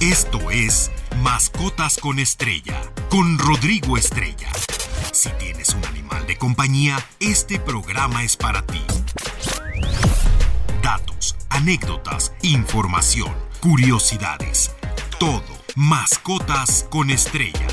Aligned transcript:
Esto 0.00 0.50
es 0.50 0.90
Mascotas 1.22 1.98
con 1.98 2.18
Estrella, 2.18 2.80
con 3.10 3.38
Rodrigo 3.38 3.96
Estrella. 3.96 4.50
Si 5.12 5.30
tienes 5.38 5.72
un 5.74 5.84
animal 5.84 6.26
de 6.26 6.36
compañía, 6.36 6.98
este 7.20 7.60
programa 7.60 8.24
es 8.24 8.36
para 8.36 8.62
ti. 8.66 8.82
Datos, 10.82 11.36
anécdotas, 11.48 12.32
información, 12.42 13.32
curiosidades. 13.60 14.72
Todo. 15.20 15.42
Mascotas 15.76 16.86
con 16.90 17.10
Estrella. 17.10 17.66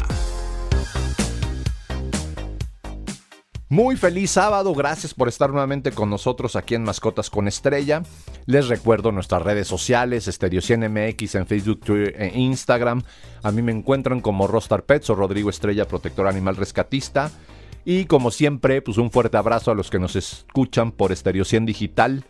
Muy 3.67 3.95
feliz 3.95 4.31
sábado, 4.31 4.73
gracias 4.75 5.13
por 5.13 5.27
estar 5.27 5.49
nuevamente 5.49 5.91
con 5.91 6.09
nosotros 6.09 6.55
aquí 6.55 6.75
en 6.75 6.83
Mascotas 6.83 7.29
con 7.29 7.47
Estrella. 7.47 8.03
Les 8.45 8.67
recuerdo 8.67 9.11
nuestras 9.11 9.41
redes 9.43 9.67
sociales, 9.67 10.25
Stereo 10.25 10.61
MX 10.61 11.35
en 11.35 11.47
Facebook, 11.47 11.81
Twitter 11.81 12.15
e 12.17 12.39
Instagram. 12.39 13.03
A 13.43 13.51
mí 13.51 13.61
me 13.61 13.71
encuentran 13.71 14.21
como 14.21 14.47
Rostar 14.47 14.83
Pets 14.83 15.09
o 15.11 15.15
Rodrigo 15.15 15.49
Estrella, 15.49 15.87
protector 15.87 16.27
animal 16.27 16.55
rescatista. 16.55 17.31
Y 17.85 18.05
como 18.05 18.31
siempre, 18.31 18.81
pues 18.81 18.97
un 18.97 19.11
fuerte 19.11 19.37
abrazo 19.37 19.71
a 19.71 19.75
los 19.75 19.89
que 19.89 19.99
nos 19.99 20.15
escuchan 20.15 20.91
por 20.91 21.15
Stereo 21.15 21.43
Digital 21.61 22.25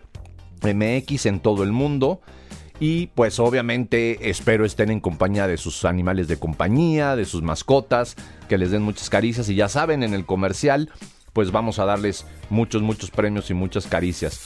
MX 0.61 1.25
en 1.25 1.39
todo 1.39 1.63
el 1.63 1.71
mundo. 1.71 2.21
Y 2.79 3.07
pues 3.07 3.39
obviamente 3.39 4.29
espero 4.29 4.65
estén 4.65 4.89
en 4.89 4.99
compañía 4.99 5.47
de 5.47 5.57
sus 5.57 5.85
animales 5.85 6.27
de 6.27 6.37
compañía, 6.37 7.15
de 7.15 7.25
sus 7.25 7.43
mascotas, 7.43 8.15
que 8.49 8.57
les 8.57 8.71
den 8.71 8.81
muchas 8.81 9.09
caricias. 9.09 9.49
Y 9.49 9.55
ya 9.55 9.69
saben, 9.69 10.03
en 10.03 10.13
el 10.13 10.25
comercial 10.25 10.89
pues 11.33 11.51
vamos 11.51 11.79
a 11.79 11.85
darles 11.85 12.25
muchos, 12.49 12.81
muchos 12.81 13.11
premios 13.11 13.49
y 13.49 13.53
muchas 13.53 13.87
caricias. 13.87 14.41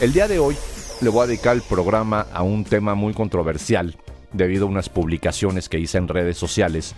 El 0.00 0.12
día 0.12 0.28
de 0.28 0.38
hoy 0.38 0.56
le 1.00 1.10
voy 1.10 1.24
a 1.24 1.26
dedicar 1.26 1.56
el 1.56 1.62
programa 1.62 2.26
a 2.32 2.42
un 2.42 2.64
tema 2.64 2.94
muy 2.94 3.14
controversial 3.14 3.96
debido 4.32 4.66
a 4.66 4.68
unas 4.68 4.88
publicaciones 4.88 5.68
que 5.68 5.78
hice 5.78 5.98
en 5.98 6.08
redes 6.08 6.38
sociales. 6.38 6.94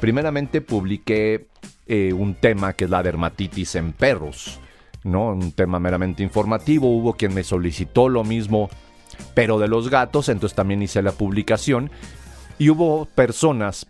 Primeramente 0.00 0.60
publiqué 0.60 1.46
eh, 1.86 2.12
un 2.12 2.34
tema 2.34 2.72
que 2.72 2.84
es 2.84 2.90
la 2.90 3.02
dermatitis 3.02 3.74
en 3.74 3.92
perros, 3.92 4.60
¿no? 5.04 5.30
Un 5.30 5.52
tema 5.52 5.78
meramente 5.80 6.22
informativo. 6.22 6.94
Hubo 6.94 7.14
quien 7.14 7.34
me 7.34 7.44
solicitó 7.44 8.08
lo 8.08 8.24
mismo, 8.24 8.70
pero 9.34 9.58
de 9.58 9.68
los 9.68 9.90
gatos, 9.90 10.28
entonces 10.28 10.56
también 10.56 10.82
hice 10.82 11.02
la 11.02 11.12
publicación. 11.12 11.90
Y 12.58 12.70
hubo 12.70 13.06
personas 13.06 13.86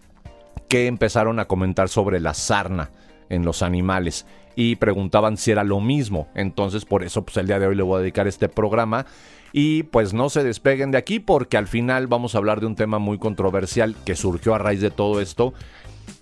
que 0.68 0.86
empezaron 0.86 1.40
a 1.40 1.46
comentar 1.46 1.88
sobre 1.88 2.20
la 2.20 2.34
sarna 2.34 2.90
en 3.30 3.44
los 3.44 3.62
animales 3.62 4.26
y 4.54 4.76
preguntaban 4.76 5.38
si 5.38 5.50
era 5.50 5.64
lo 5.64 5.80
mismo. 5.80 6.28
Entonces 6.34 6.84
por 6.84 7.02
eso 7.02 7.24
pues 7.24 7.36
el 7.38 7.46
día 7.46 7.58
de 7.58 7.66
hoy 7.66 7.74
le 7.74 7.82
voy 7.82 7.96
a 7.96 8.02
dedicar 8.02 8.28
este 8.28 8.48
programa 8.48 9.06
y 9.52 9.84
pues 9.84 10.12
no 10.12 10.28
se 10.28 10.44
despeguen 10.44 10.90
de 10.90 10.98
aquí 10.98 11.18
porque 11.18 11.56
al 11.56 11.66
final 11.66 12.06
vamos 12.06 12.34
a 12.34 12.38
hablar 12.38 12.60
de 12.60 12.66
un 12.66 12.76
tema 12.76 12.98
muy 12.98 13.18
controversial 13.18 13.96
que 14.04 14.14
surgió 14.14 14.54
a 14.54 14.58
raíz 14.58 14.80
de 14.80 14.90
todo 14.90 15.20
esto 15.20 15.54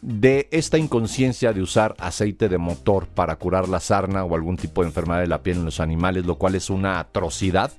de 0.02 0.48
esta 0.50 0.78
inconsciencia 0.78 1.52
de 1.52 1.62
usar 1.62 1.94
aceite 1.98 2.48
de 2.48 2.58
motor 2.58 3.06
para 3.08 3.36
curar 3.36 3.68
la 3.68 3.80
sarna 3.80 4.24
o 4.24 4.34
algún 4.34 4.56
tipo 4.56 4.82
de 4.82 4.88
enfermedad 4.88 5.20
de 5.20 5.26
la 5.26 5.42
piel 5.42 5.58
en 5.58 5.64
los 5.64 5.80
animales, 5.80 6.26
lo 6.26 6.36
cual 6.36 6.54
es 6.54 6.70
una 6.70 6.98
atrocidad. 7.00 7.72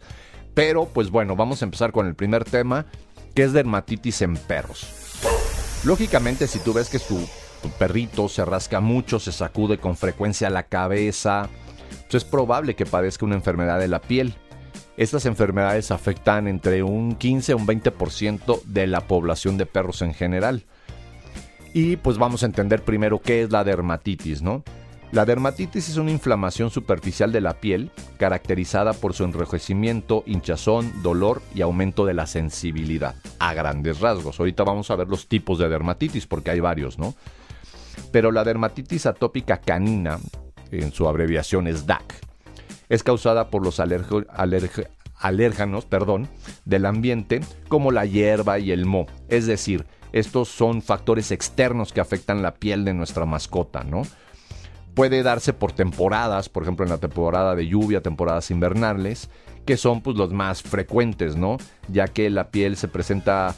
Pero 0.54 0.86
pues 0.86 1.12
bueno, 1.12 1.36
vamos 1.36 1.62
a 1.62 1.66
empezar 1.66 1.92
con 1.92 2.08
el 2.08 2.16
primer 2.16 2.44
tema, 2.44 2.86
que 3.36 3.44
es 3.44 3.54
dermatitis 3.54 4.22
en 4.22 4.36
perros. 4.36 4.88
Lógicamente, 5.86 6.48
si 6.48 6.60
tú 6.60 6.74
ves 6.74 6.90
que 6.90 7.00
tu 7.00 7.18
perrito 7.78 8.30
se 8.30 8.46
rasca 8.46 8.80
mucho, 8.80 9.20
se 9.20 9.32
sacude 9.32 9.78
con 9.78 9.96
frecuencia 9.96 10.50
la 10.50 10.64
cabeza, 10.64 11.50
pues 12.10 12.24
es 12.24 12.30
probable 12.30 12.76
que 12.76 12.86
padezca 12.86 13.26
una 13.26 13.36
enfermedad 13.36 13.80
de 13.80 13.88
la 13.88 14.02
piel. 14.02 14.34
Estas 14.98 15.26
enfermedades 15.26 15.92
afectan 15.92 16.48
entre 16.48 16.84
un 16.84 17.16
15 17.16 17.54
a 17.54 17.56
un 17.56 17.66
20% 17.66 18.64
de 18.64 18.88
la 18.88 19.02
población 19.02 19.58
de 19.58 19.66
perros 19.66 20.02
en 20.02 20.14
general. 20.14 20.66
Y 21.74 21.98
pues 21.98 22.18
vamos 22.18 22.44
a 22.44 22.48
entender 22.48 22.84
primero 22.84 23.22
qué 23.22 23.44
es 23.44 23.52
la 23.52 23.64
dermatitis, 23.64 24.42
¿no? 24.42 24.64
La 25.12 25.26
dermatitis 25.26 25.90
es 25.90 25.98
una 25.98 26.12
inflamación 26.12 26.70
superficial 26.70 27.32
de 27.32 27.42
la 27.42 27.56
piel 27.56 27.90
caracterizada 28.18 28.94
por 28.94 29.14
su 29.14 29.24
enrojecimiento, 29.24 30.24
hinchazón, 30.28 31.02
dolor 31.02 31.42
y 31.56 31.62
aumento 31.62 32.06
de 32.06 32.14
la 32.14 32.28
sensibilidad, 32.28 33.16
a 33.40 33.56
grandes 33.56 34.02
rasgos. 34.02 34.40
Ahorita 34.40 34.64
vamos 34.64 34.92
a 34.92 34.96
ver 34.96 35.08
los 35.08 35.28
tipos 35.28 35.58
de 35.58 35.68
dermatitis 35.68 36.28
porque 36.28 36.52
hay 36.52 36.60
varios, 36.60 37.00
¿no? 37.00 37.16
Pero 38.12 38.32
la 38.32 38.44
dermatitis 38.44 39.06
atópica 39.06 39.62
canina, 39.62 40.20
en 40.72 40.92
su 40.92 41.08
abreviación 41.08 41.68
es 41.68 41.86
DAC, 41.86 42.16
es 42.90 43.04
causada 43.04 43.50
por 43.50 43.64
los 43.64 43.80
perdón, 45.86 46.28
del 46.66 46.86
ambiente 46.86 47.42
como 47.68 47.92
la 47.92 48.06
hierba 48.06 48.60
y 48.60 48.72
el 48.72 48.86
moho. 48.86 49.08
Es 49.28 49.46
decir, 49.46 49.86
estos 50.12 50.48
son 50.48 50.82
factores 50.82 51.32
externos 51.32 51.94
que 51.94 52.02
afectan 52.02 52.42
la 52.42 52.56
piel 52.56 52.86
de 52.86 52.94
nuestra 52.94 53.26
mascota, 53.26 53.84
¿no? 53.84 54.04
Puede 54.96 55.22
darse 55.22 55.54
por 55.54 55.72
temporadas, 55.72 56.50
por 56.50 56.64
ejemplo 56.64 56.86
en 56.86 56.92
la 56.92 56.98
temporada 56.98 57.56
de 57.56 57.68
lluvia, 57.68 58.02
temporadas 58.02 58.50
invernales, 58.50 59.30
que 59.66 59.78
son 59.78 60.02
pues 60.02 60.18
los 60.18 60.34
más 60.34 60.64
frecuentes, 60.64 61.36
¿no? 61.36 61.58
Ya 61.90 62.08
que 62.08 62.30
la 62.30 62.50
piel 62.50 62.76
se 62.76 62.88
presenta 62.88 63.56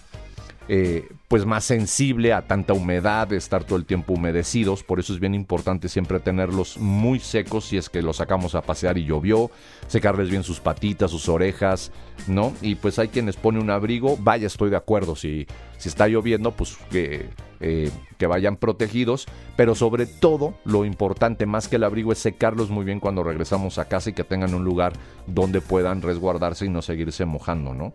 eh, 0.68 1.10
pues 1.28 1.46
más 1.46 1.66
sensible 1.66 2.34
a 2.34 2.44
tanta 2.44 2.74
humedad, 2.74 3.34
estar 3.34 3.64
todo 3.64 3.78
el 3.78 3.86
tiempo 3.86 4.14
humedecidos, 4.14 4.84
por 4.84 5.00
eso 5.00 5.12
es 5.12 5.20
bien 5.20 5.34
importante 5.34 5.90
siempre 5.90 6.20
tenerlos 6.20 6.78
muy 6.78 7.20
secos 7.20 7.66
si 7.66 7.78
es 7.78 7.90
que 7.90 8.02
los 8.02 8.18
sacamos 8.18 8.54
a 8.54 8.62
pasear 8.62 8.98
y 8.98 9.06
llovió, 9.06 9.50
secarles 9.88 10.30
bien 10.30 10.44
sus 10.44 10.60
patitas, 10.60 11.10
sus 11.12 11.30
orejas, 11.30 11.92
¿no? 12.28 12.54
Y 12.62 12.76
pues 12.76 13.00
hay 13.00 13.08
quienes 13.08 13.38
ponen 13.38 13.64
un 13.64 13.70
abrigo, 13.72 14.18
vaya, 14.18 14.48
estoy 14.48 14.70
de 14.70 14.78
acuerdo, 14.78 15.16
si, 15.16 15.48
si 15.78 15.90
está 15.90 16.08
lloviendo, 16.08 16.52
pues 16.52 16.78
que, 16.92 17.30
eh, 17.60 17.90
que 18.18 18.28
vayan 18.28 18.56
protegidos, 18.56 19.28
pero 19.56 19.74
sobre 19.74 20.06
todo 20.06 20.54
lo 20.64 20.86
importante 20.86 21.46
más 21.46 21.68
que 21.68 21.78
el 21.78 21.84
abrigo 21.84 22.12
es 22.12 22.20
secarlos 22.20 22.70
muy 22.70 22.86
bien 22.86 23.00
cuando 23.00 23.24
regresamos 23.24 23.80
a 23.80 23.86
casa 23.86 24.12
y 24.12 24.14
que 24.14 24.24
tengan 24.24 24.54
un 24.54 24.64
lugar 24.64 24.94
donde 25.28 25.60
puedan 25.60 26.02
resguardarse 26.02 26.66
y 26.66 26.70
no 26.70 26.82
seguirse 26.82 27.26
mojando, 27.26 27.74
¿no? 27.74 27.94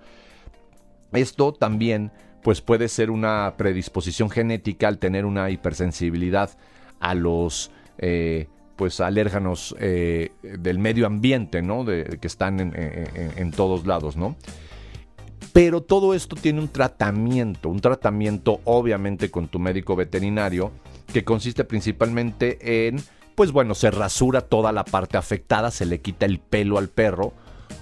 Esto 1.13 1.53
también 1.53 2.13
pues 2.47 2.61
puede 2.61 2.87
ser 2.87 3.11
una 3.11 3.55
predisposición 3.57 4.31
genética 4.31 4.87
al 4.87 4.99
tener 4.99 5.25
una 5.25 5.51
hipersensibilidad 5.51 6.57
a 7.01 7.13
los 7.17 7.73
eh, 7.99 8.47
pues 8.77 9.01
alérganos 9.01 9.75
eh, 9.81 10.31
del 10.43 10.79
medio 10.79 11.09
ambiente, 11.09 11.61
¿no? 11.61 11.83
De, 11.83 12.19
que 12.21 12.29
están 12.29 12.61
en, 12.61 12.73
en, 12.77 13.51
todos 13.51 13.85
lados, 13.85 14.17
¿no? 14.17 14.37
Pero 15.53 15.83
todo 15.83 16.15
esto 16.15 16.37
tiene 16.37 16.61
un 16.61 16.69
tratamiento, 16.69 17.69
un 17.69 17.81
tratamiento 17.81 18.61
obviamente 18.63 19.29
con 19.29 19.49
tu 19.49 19.59
médico 19.59 19.97
veterinario, 19.97 20.71
que 21.13 21.25
consiste 21.25 21.65
principalmente 21.65 22.87
en, 22.87 23.03
pues 23.35 23.51
bueno, 23.51 23.75
se 23.75 23.91
rasura 23.91 24.41
toda 24.41 24.71
la 24.71 24.85
parte 24.85 25.17
afectada, 25.17 25.73
se 25.73 25.85
le 25.85 26.01
quita 26.01 26.27
el 26.27 26.39
pelo 26.39 26.79
al 26.79 26.91
perro, 26.91 27.33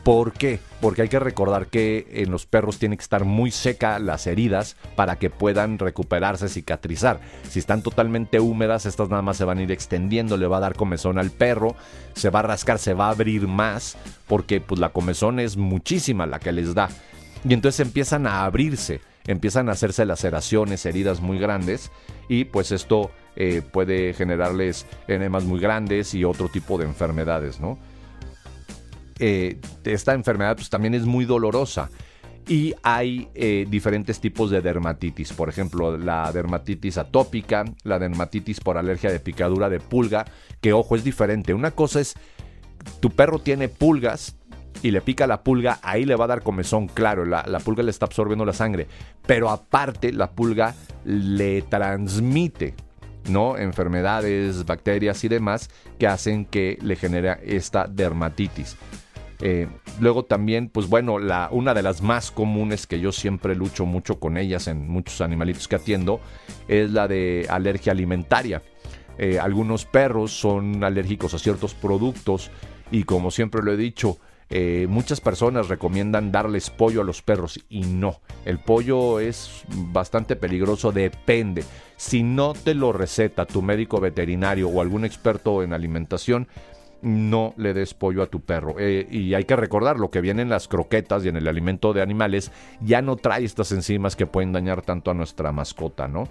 ¿Por 0.02 0.32
qué? 0.32 0.60
Porque 0.80 1.02
hay 1.02 1.08
que 1.08 1.18
recordar 1.18 1.68
que 1.68 2.06
en 2.10 2.30
los 2.30 2.44
perros 2.44 2.78
tienen 2.78 2.98
que 2.98 3.02
estar 3.02 3.24
muy 3.24 3.50
seca 3.50 3.98
las 3.98 4.26
heridas 4.26 4.76
para 4.96 5.16
que 5.16 5.30
puedan 5.30 5.78
recuperarse, 5.78 6.48
cicatrizar. 6.48 7.20
Si 7.48 7.58
están 7.58 7.82
totalmente 7.82 8.38
húmedas, 8.38 8.84
estas 8.84 9.08
nada 9.08 9.22
más 9.22 9.38
se 9.38 9.44
van 9.44 9.58
a 9.58 9.62
ir 9.62 9.72
extendiendo, 9.72 10.36
le 10.36 10.46
va 10.46 10.58
a 10.58 10.60
dar 10.60 10.76
comezón 10.76 11.18
al 11.18 11.30
perro, 11.30 11.74
se 12.14 12.28
va 12.28 12.40
a 12.40 12.42
rascar, 12.42 12.78
se 12.78 12.92
va 12.92 13.06
a 13.06 13.12
abrir 13.12 13.48
más, 13.48 13.96
porque 14.26 14.60
pues 14.60 14.78
la 14.78 14.90
comezón 14.90 15.40
es 15.40 15.56
muchísima 15.56 16.26
la 16.26 16.38
que 16.38 16.52
les 16.52 16.74
da. 16.74 16.90
Y 17.48 17.54
entonces 17.54 17.80
empiezan 17.80 18.26
a 18.26 18.44
abrirse, 18.44 19.00
empiezan 19.26 19.68
a 19.68 19.72
hacerse 19.72 20.04
laceraciones, 20.04 20.84
heridas 20.84 21.20
muy 21.20 21.38
grandes, 21.38 21.90
y 22.28 22.44
pues 22.44 22.72
esto 22.72 23.10
eh, 23.36 23.62
puede 23.62 24.12
generarles 24.12 24.86
enemas 25.08 25.44
muy 25.44 25.60
grandes 25.60 26.14
y 26.14 26.24
otro 26.24 26.48
tipo 26.48 26.78
de 26.78 26.84
enfermedades, 26.84 27.58
¿no? 27.58 27.78
Eh, 29.18 29.60
esta 29.84 30.14
enfermedad 30.14 30.56
pues, 30.56 30.70
también 30.70 30.94
es 30.94 31.04
muy 31.04 31.24
dolorosa. 31.24 31.90
Y 32.46 32.74
hay 32.82 33.28
eh, 33.34 33.66
diferentes 33.70 34.20
tipos 34.20 34.50
de 34.50 34.60
dermatitis, 34.60 35.32
por 35.32 35.48
ejemplo, 35.48 35.96
la 35.96 36.30
dermatitis 36.30 36.98
atópica, 36.98 37.64
la 37.84 37.98
dermatitis 37.98 38.60
por 38.60 38.76
alergia 38.76 39.10
de 39.10 39.18
picadura 39.18 39.70
de 39.70 39.80
pulga, 39.80 40.26
que 40.60 40.74
ojo, 40.74 40.94
es 40.94 41.04
diferente. 41.04 41.54
Una 41.54 41.70
cosa 41.70 42.00
es, 42.00 42.14
tu 43.00 43.08
perro 43.10 43.38
tiene 43.38 43.68
pulgas 43.68 44.36
y 44.82 44.90
le 44.90 45.00
pica 45.00 45.26
la 45.26 45.42
pulga, 45.42 45.78
ahí 45.82 46.04
le 46.04 46.16
va 46.16 46.26
a 46.26 46.28
dar 46.28 46.42
comezón, 46.42 46.86
claro, 46.88 47.24
la, 47.24 47.44
la 47.46 47.60
pulga 47.60 47.82
le 47.82 47.90
está 47.90 48.04
absorbiendo 48.04 48.44
la 48.44 48.52
sangre, 48.52 48.88
pero 49.26 49.48
aparte 49.48 50.12
la 50.12 50.30
pulga 50.30 50.74
le 51.06 51.62
transmite 51.62 52.74
¿no? 53.28 53.56
enfermedades, 53.56 54.64
bacterias 54.64 55.24
y 55.24 55.28
demás 55.28 55.70
que 55.98 56.06
hacen 56.06 56.44
que 56.44 56.78
le 56.82 56.96
genere 56.96 57.38
esta 57.44 57.86
dermatitis. 57.86 58.76
Eh, 59.40 59.68
luego 60.00 60.24
también, 60.24 60.68
pues 60.68 60.88
bueno, 60.88 61.18
la, 61.18 61.48
una 61.50 61.74
de 61.74 61.82
las 61.82 62.02
más 62.02 62.30
comunes 62.30 62.86
que 62.86 63.00
yo 63.00 63.12
siempre 63.12 63.54
lucho 63.54 63.84
mucho 63.84 64.18
con 64.20 64.36
ellas 64.36 64.68
en 64.68 64.88
muchos 64.88 65.20
animalitos 65.20 65.68
que 65.68 65.76
atiendo 65.76 66.20
es 66.68 66.90
la 66.90 67.08
de 67.08 67.46
alergia 67.50 67.92
alimentaria. 67.92 68.62
Eh, 69.18 69.38
algunos 69.38 69.84
perros 69.84 70.32
son 70.32 70.82
alérgicos 70.82 71.34
a 71.34 71.38
ciertos 71.38 71.74
productos 71.74 72.50
y 72.90 73.04
como 73.04 73.30
siempre 73.30 73.62
lo 73.62 73.72
he 73.72 73.76
dicho, 73.76 74.18
eh, 74.50 74.86
muchas 74.88 75.20
personas 75.20 75.68
recomiendan 75.68 76.30
darles 76.30 76.70
pollo 76.70 77.00
a 77.00 77.04
los 77.04 77.22
perros 77.22 77.58
y 77.68 77.80
no, 77.80 78.20
el 78.44 78.58
pollo 78.58 79.20
es 79.20 79.64
bastante 79.68 80.36
peligroso, 80.36 80.92
depende. 80.92 81.64
Si 81.96 82.22
no 82.22 82.52
te 82.52 82.74
lo 82.74 82.92
receta 82.92 83.46
tu 83.46 83.62
médico 83.62 84.00
veterinario 84.00 84.68
o 84.68 84.80
algún 84.80 85.04
experto 85.04 85.62
en 85.62 85.72
alimentación, 85.72 86.48
no 87.00 87.54
le 87.56 87.74
des 87.74 87.94
pollo 87.94 88.22
a 88.22 88.26
tu 88.26 88.40
perro. 88.40 88.76
Eh, 88.78 89.06
y 89.10 89.34
hay 89.34 89.44
que 89.44 89.56
recordar, 89.56 89.98
lo 89.98 90.10
que 90.10 90.20
viene 90.20 90.42
en 90.42 90.48
las 90.48 90.68
croquetas 90.68 91.24
y 91.24 91.28
en 91.28 91.36
el 91.36 91.48
alimento 91.48 91.92
de 91.92 92.02
animales 92.02 92.50
ya 92.80 93.02
no 93.02 93.16
trae 93.16 93.44
estas 93.44 93.72
enzimas 93.72 94.16
que 94.16 94.26
pueden 94.26 94.52
dañar 94.52 94.82
tanto 94.82 95.10
a 95.10 95.14
nuestra 95.14 95.52
mascota, 95.52 96.08
¿no? 96.08 96.28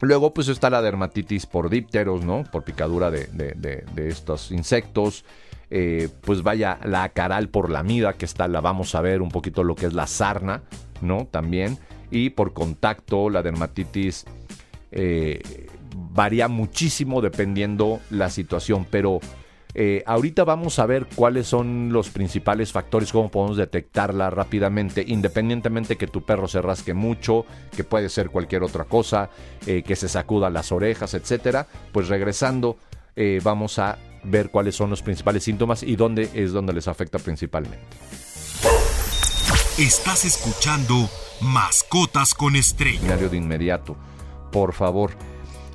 Luego, 0.00 0.32
pues 0.32 0.48
está 0.48 0.70
la 0.70 0.80
dermatitis 0.80 1.46
por 1.46 1.68
dípteros, 1.68 2.24
¿no? 2.24 2.44
Por 2.50 2.64
picadura 2.64 3.10
de, 3.10 3.26
de 3.26 4.08
estos 4.08 4.50
insectos. 4.50 5.24
Eh, 5.72 6.08
pues 6.22 6.42
vaya 6.42 6.80
la 6.84 7.04
acaral 7.04 7.48
por 7.48 7.70
la 7.70 7.84
mida, 7.84 8.14
que 8.14 8.24
está, 8.24 8.48
la 8.48 8.60
vamos 8.60 8.96
a 8.96 9.00
ver 9.00 9.22
un 9.22 9.30
poquito 9.30 9.62
lo 9.62 9.76
que 9.76 9.86
es 9.86 9.92
la 9.94 10.08
sarna, 10.08 10.62
¿no? 11.00 11.28
También. 11.30 11.78
Y 12.10 12.30
por 12.30 12.52
contacto, 12.52 13.30
la 13.30 13.42
dermatitis 13.42 14.24
eh, 14.90 15.68
varía 15.94 16.48
muchísimo 16.48 17.20
dependiendo 17.20 18.00
la 18.10 18.30
situación, 18.30 18.84
pero 18.90 19.20
eh, 19.74 20.02
ahorita 20.06 20.42
vamos 20.42 20.80
a 20.80 20.86
ver 20.86 21.06
cuáles 21.14 21.46
son 21.46 21.92
los 21.92 22.08
principales 22.10 22.72
factores, 22.72 23.12
cómo 23.12 23.30
podemos 23.30 23.56
detectarla 23.56 24.28
rápidamente, 24.28 25.04
independientemente 25.06 25.94
que 25.94 26.08
tu 26.08 26.22
perro 26.22 26.48
se 26.48 26.60
rasque 26.60 26.94
mucho, 26.94 27.46
que 27.76 27.84
puede 27.84 28.08
ser 28.08 28.30
cualquier 28.30 28.64
otra 28.64 28.86
cosa, 28.86 29.30
que 29.64 29.94
se 29.94 30.08
sacuda 30.08 30.50
las 30.50 30.72
orejas, 30.72 31.14
etcétera. 31.14 31.68
Pues 31.92 32.08
regresando, 32.08 32.76
vamos 33.42 33.78
a 33.78 33.98
ver 34.24 34.50
cuáles 34.50 34.74
son 34.74 34.90
los 34.90 35.02
principales 35.02 35.44
síntomas 35.44 35.82
y 35.82 35.96
dónde 35.96 36.28
es 36.34 36.52
donde 36.52 36.72
les 36.72 36.88
afecta 36.88 37.18
principalmente. 37.18 37.78
Estás 39.78 40.24
escuchando 40.24 41.08
Mascotas 41.40 42.34
con 42.34 42.54
Estrella. 42.54 43.16
De 43.16 43.36
inmediato, 43.36 43.96
por 44.52 44.74
favor. 44.74 45.12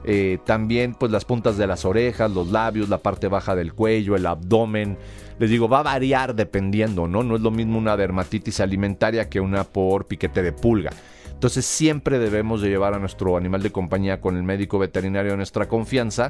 Eh, 0.04 0.38
también 0.46 0.94
pues 0.94 1.12
las 1.12 1.26
puntas 1.26 1.58
de 1.58 1.66
las 1.66 1.86
orejas, 1.86 2.30
los 2.30 2.52
labios, 2.52 2.90
la 2.90 3.00
parte 3.00 3.28
baja 3.28 3.56
del 3.56 3.74
cuello, 3.74 4.16
el 4.16 4.28
abdomen. 4.28 5.00
Les 5.40 5.50
digo, 5.50 5.68
va 5.68 5.80
a 5.80 5.84
variar 5.84 6.36
dependiendo, 6.36 7.08
¿no? 7.08 7.24
No 7.24 7.36
es 7.36 7.42
lo 7.42 7.50
mismo 7.50 7.80
una 7.80 7.98
dermatitis 7.98 8.60
alimentaria 8.60 9.28
que 9.28 9.40
una 9.40 9.64
por 9.64 10.06
piquete 10.06 10.44
de 10.44 10.52
pulga. 10.52 10.92
Entonces 11.32 11.66
siempre 11.66 12.20
debemos 12.20 12.62
de 12.62 12.70
llevar 12.70 12.94
a 12.94 13.00
nuestro 13.00 13.36
animal 13.36 13.64
de 13.64 13.72
compañía 13.72 14.22
con 14.22 14.38
el 14.38 14.44
médico 14.44 14.78
veterinario 14.78 15.32
de 15.32 15.38
nuestra 15.38 15.68
confianza 15.68 16.30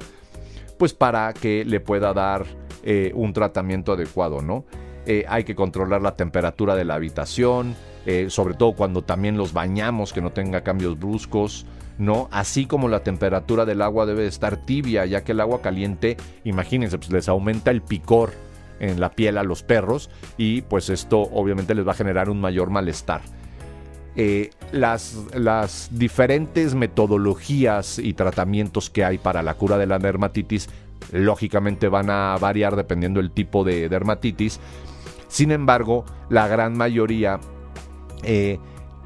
pues 0.77 0.93
para 0.93 1.33
que 1.33 1.65
le 1.65 1.79
pueda 1.79 2.13
dar 2.13 2.45
eh, 2.83 3.11
un 3.15 3.33
tratamiento 3.33 3.93
adecuado, 3.93 4.41
¿no? 4.41 4.65
Eh, 5.05 5.25
hay 5.27 5.43
que 5.43 5.55
controlar 5.55 6.01
la 6.01 6.15
temperatura 6.15 6.75
de 6.75 6.83
la 6.83 6.95
habitación, 6.95 7.75
eh, 8.05 8.27
sobre 8.29 8.55
todo 8.55 8.73
cuando 8.73 9.03
también 9.03 9.37
los 9.37 9.53
bañamos, 9.53 10.13
que 10.13 10.21
no 10.21 10.31
tenga 10.31 10.61
cambios 10.61 10.97
bruscos, 10.97 11.65
¿no? 11.97 12.27
Así 12.31 12.65
como 12.65 12.87
la 12.87 13.01
temperatura 13.01 13.65
del 13.65 13.81
agua 13.81 14.05
debe 14.05 14.25
estar 14.25 14.57
tibia, 14.57 15.05
ya 15.05 15.23
que 15.23 15.33
el 15.33 15.41
agua 15.41 15.61
caliente, 15.61 16.17
imagínense, 16.43 16.97
pues 16.97 17.11
les 17.11 17.29
aumenta 17.29 17.71
el 17.71 17.81
picor 17.81 18.33
en 18.79 18.99
la 18.99 19.11
piel 19.11 19.37
a 19.37 19.43
los 19.43 19.63
perros 19.63 20.09
y 20.37 20.61
pues 20.63 20.89
esto 20.89 21.21
obviamente 21.21 21.75
les 21.75 21.87
va 21.87 21.91
a 21.91 21.95
generar 21.95 22.29
un 22.29 22.41
mayor 22.41 22.69
malestar. 22.69 23.21
Las, 24.75 25.17
las 25.33 25.89
diferentes 25.91 26.75
metodologías 26.75 27.97
y 27.99 28.13
tratamientos 28.13 28.89
que 28.89 29.03
hay 29.03 29.17
para 29.17 29.41
la 29.41 29.55
cura 29.55 29.77
de 29.77 29.87
la 29.87 29.99
dermatitis 29.99 30.69
lógicamente 31.11 31.87
van 31.87 32.09
a 32.09 32.37
variar 32.37 32.75
dependiendo 32.75 33.21
del 33.21 33.31
tipo 33.31 33.63
de 33.63 33.89
dermatitis. 33.89 34.59
Sin 35.27 35.51
embargo, 35.51 36.05
la 36.29 36.47
gran 36.47 36.77
mayoría 36.77 37.39
eh, 38.23 38.59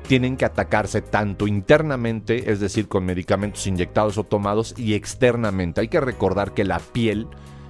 tienen 0.07 0.38
que 0.38 0.45
atacarse 0.45 1.01
tanto 1.01 1.48
internamente, 1.48 2.51
es 2.51 2.60
decir, 2.60 2.88
con 2.88 3.06
medicamentos 3.06 3.68
inyectados 3.68 4.18
o 4.18 4.24
tomados, 4.24 4.74
y 4.77 4.94
externamente. 4.94 5.81
Hay 5.81 5.88
que 5.88 6.01
recordar 6.01 6.54
que 6.54 6.66
la 6.66 6.80
piel 6.80 7.27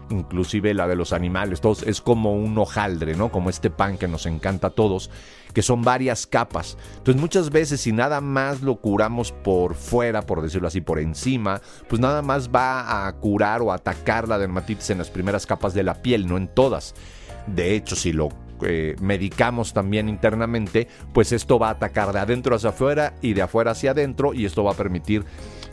inclusive 0.10 0.74
la 0.74 0.88
de 0.88 0.96
los 0.96 1.14
animales, 1.14 1.62
todos, 1.62 1.84
es 1.84 2.02
como 2.02 2.34
un 2.34 2.58
hojaldre, 2.58 3.16
¿no? 3.16 3.32
Como 3.32 3.50
este 3.50 3.70
pan 3.70 3.98
que 3.98 4.08
nos 4.08 4.26
encanta 4.26 4.68
a 4.68 4.70
todos, 4.72 5.10
que 5.54 5.62
son 5.62 5.82
varias 5.82 6.28
capas. 6.28 6.78
Entonces 6.98 7.22
muchas 7.22 7.50
veces 7.50 7.82
si 7.82 7.92
nada 7.92 8.22
más 8.22 8.62
lo 8.62 8.78
curamos 8.78 9.32
por 9.32 9.76
fuera, 9.76 10.22
por 10.22 10.42
decirlo 10.42 10.68
así, 10.68 10.82
por 10.82 11.00
encima, 11.00 11.62
pues 11.88 12.00
nada 12.02 12.22
más 12.22 12.50
va 12.50 13.08
a 13.08 13.14
curar 13.14 13.62
o 13.62 13.72
atacar 13.72 14.28
la 14.28 14.38
dermatitis 14.38 14.90
en 14.90 14.98
las 14.98 15.10
primeras 15.10 15.46
capas 15.46 15.74
de 15.74 15.84
la 15.84 16.02
piel, 16.02 16.28
no 16.28 16.38
en 16.38 16.48
todas. 16.48 16.96
De 17.48 17.76
hecho, 17.76 17.96
si 17.96 18.12
lo 18.12 18.30
eh, 18.62 18.96
medicamos 19.00 19.74
también 19.74 20.10
internamente, 20.10 20.88
pues 21.14 21.32
esto 21.32 21.60
va 21.60 21.70
a 21.70 21.72
atacar 21.72 22.12
de 22.12 22.20
adentro 22.20 22.56
hacia 22.56 22.70
afuera 22.70 23.14
y 23.22 23.34
de 23.34 23.42
afuera 23.42 23.72
hacia 23.72 23.92
adentro 23.92 24.34
y 24.34 24.46
esto 24.46 24.64
va 24.64 24.72
a 24.72 24.76
permitir 24.76 25.26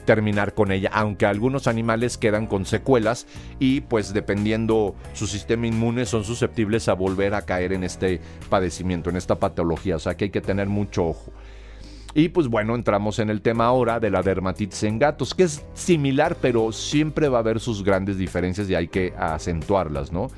terminar 0.07 0.55
con 0.55 0.73
ella, 0.73 0.91
aunque 0.95 1.27
algunos 1.27 1.67
animales 1.67 2.17
quedan 2.17 2.47
con 2.47 2.65
secuelas 2.65 3.27
y 3.59 3.83
pues 3.83 4.15
dependiendo 4.15 4.95
su 5.13 5.27
sistema 5.27 5.67
inmune 5.67 6.07
son 6.07 6.25
susceptibles 6.25 6.89
a 6.89 6.95
volver 6.95 7.35
a 7.35 7.43
caer 7.43 7.75
en 7.75 7.85
este 7.85 8.21
padecimiento, 8.49 9.11
en 9.11 9.17
esta 9.17 9.39
patología, 9.39 9.97
o 9.97 9.99
sea 9.99 10.17
que 10.17 10.25
hay 10.25 10.31
que 10.31 10.41
tener 10.41 10.69
mucho 10.69 11.07
ojo. 11.09 11.33
Y 12.15 12.31
pues 12.31 12.49
bueno, 12.49 12.75
entramos 12.75 13.19
en 13.19 13.29
el 13.29 13.43
tema 13.43 13.67
ahora 13.67 14.01
de 14.01 14.09
la 14.09 14.23
dermatitis 14.23 14.85
en 14.85 14.99
gatos, 14.99 15.35
que 15.35 15.43
es 15.43 15.63
similar, 15.75 16.39
pero 16.41 16.73
siempre 16.73 17.29
va 17.29 17.37
a 17.37 17.41
haber 17.41 17.61
sus 17.61 17.85
grandes 17.85 18.17
diferencias 18.17 18.71
y 18.71 18.75
hay 18.75 18.89
que 18.89 19.13
acentuarlas, 19.19 20.13
¿no? 20.13 20.31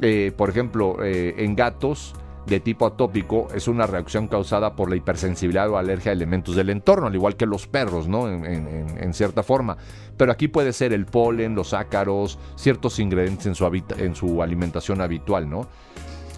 Eh, 0.00 0.32
por 0.36 0.50
ejemplo, 0.50 0.96
eh, 1.04 1.36
en 1.38 1.54
gatos, 1.54 2.14
de 2.48 2.60
tipo 2.60 2.86
atópico 2.86 3.48
es 3.54 3.68
una 3.68 3.86
reacción 3.86 4.26
causada 4.26 4.74
por 4.74 4.88
la 4.88 4.96
hipersensibilidad 4.96 5.68
o 5.70 5.76
alergia 5.76 6.10
a 6.10 6.14
elementos 6.14 6.56
del 6.56 6.70
entorno, 6.70 7.06
al 7.06 7.14
igual 7.14 7.36
que 7.36 7.46
los 7.46 7.66
perros, 7.66 8.08
¿no? 8.08 8.28
En, 8.28 9.14
cierta 9.14 9.42
forma. 9.42 9.76
Pero 10.16 10.32
aquí 10.32 10.48
puede 10.48 10.72
ser 10.72 10.92
el 10.92 11.06
polen, 11.06 11.54
los 11.54 11.74
ácaros, 11.74 12.38
ciertos 12.56 12.98
ingredientes 12.98 13.46
en 13.46 13.54
su, 13.54 13.82
en 13.98 14.14
su 14.14 14.42
alimentación 14.42 15.00
habitual, 15.00 15.48
¿no? 15.48 15.66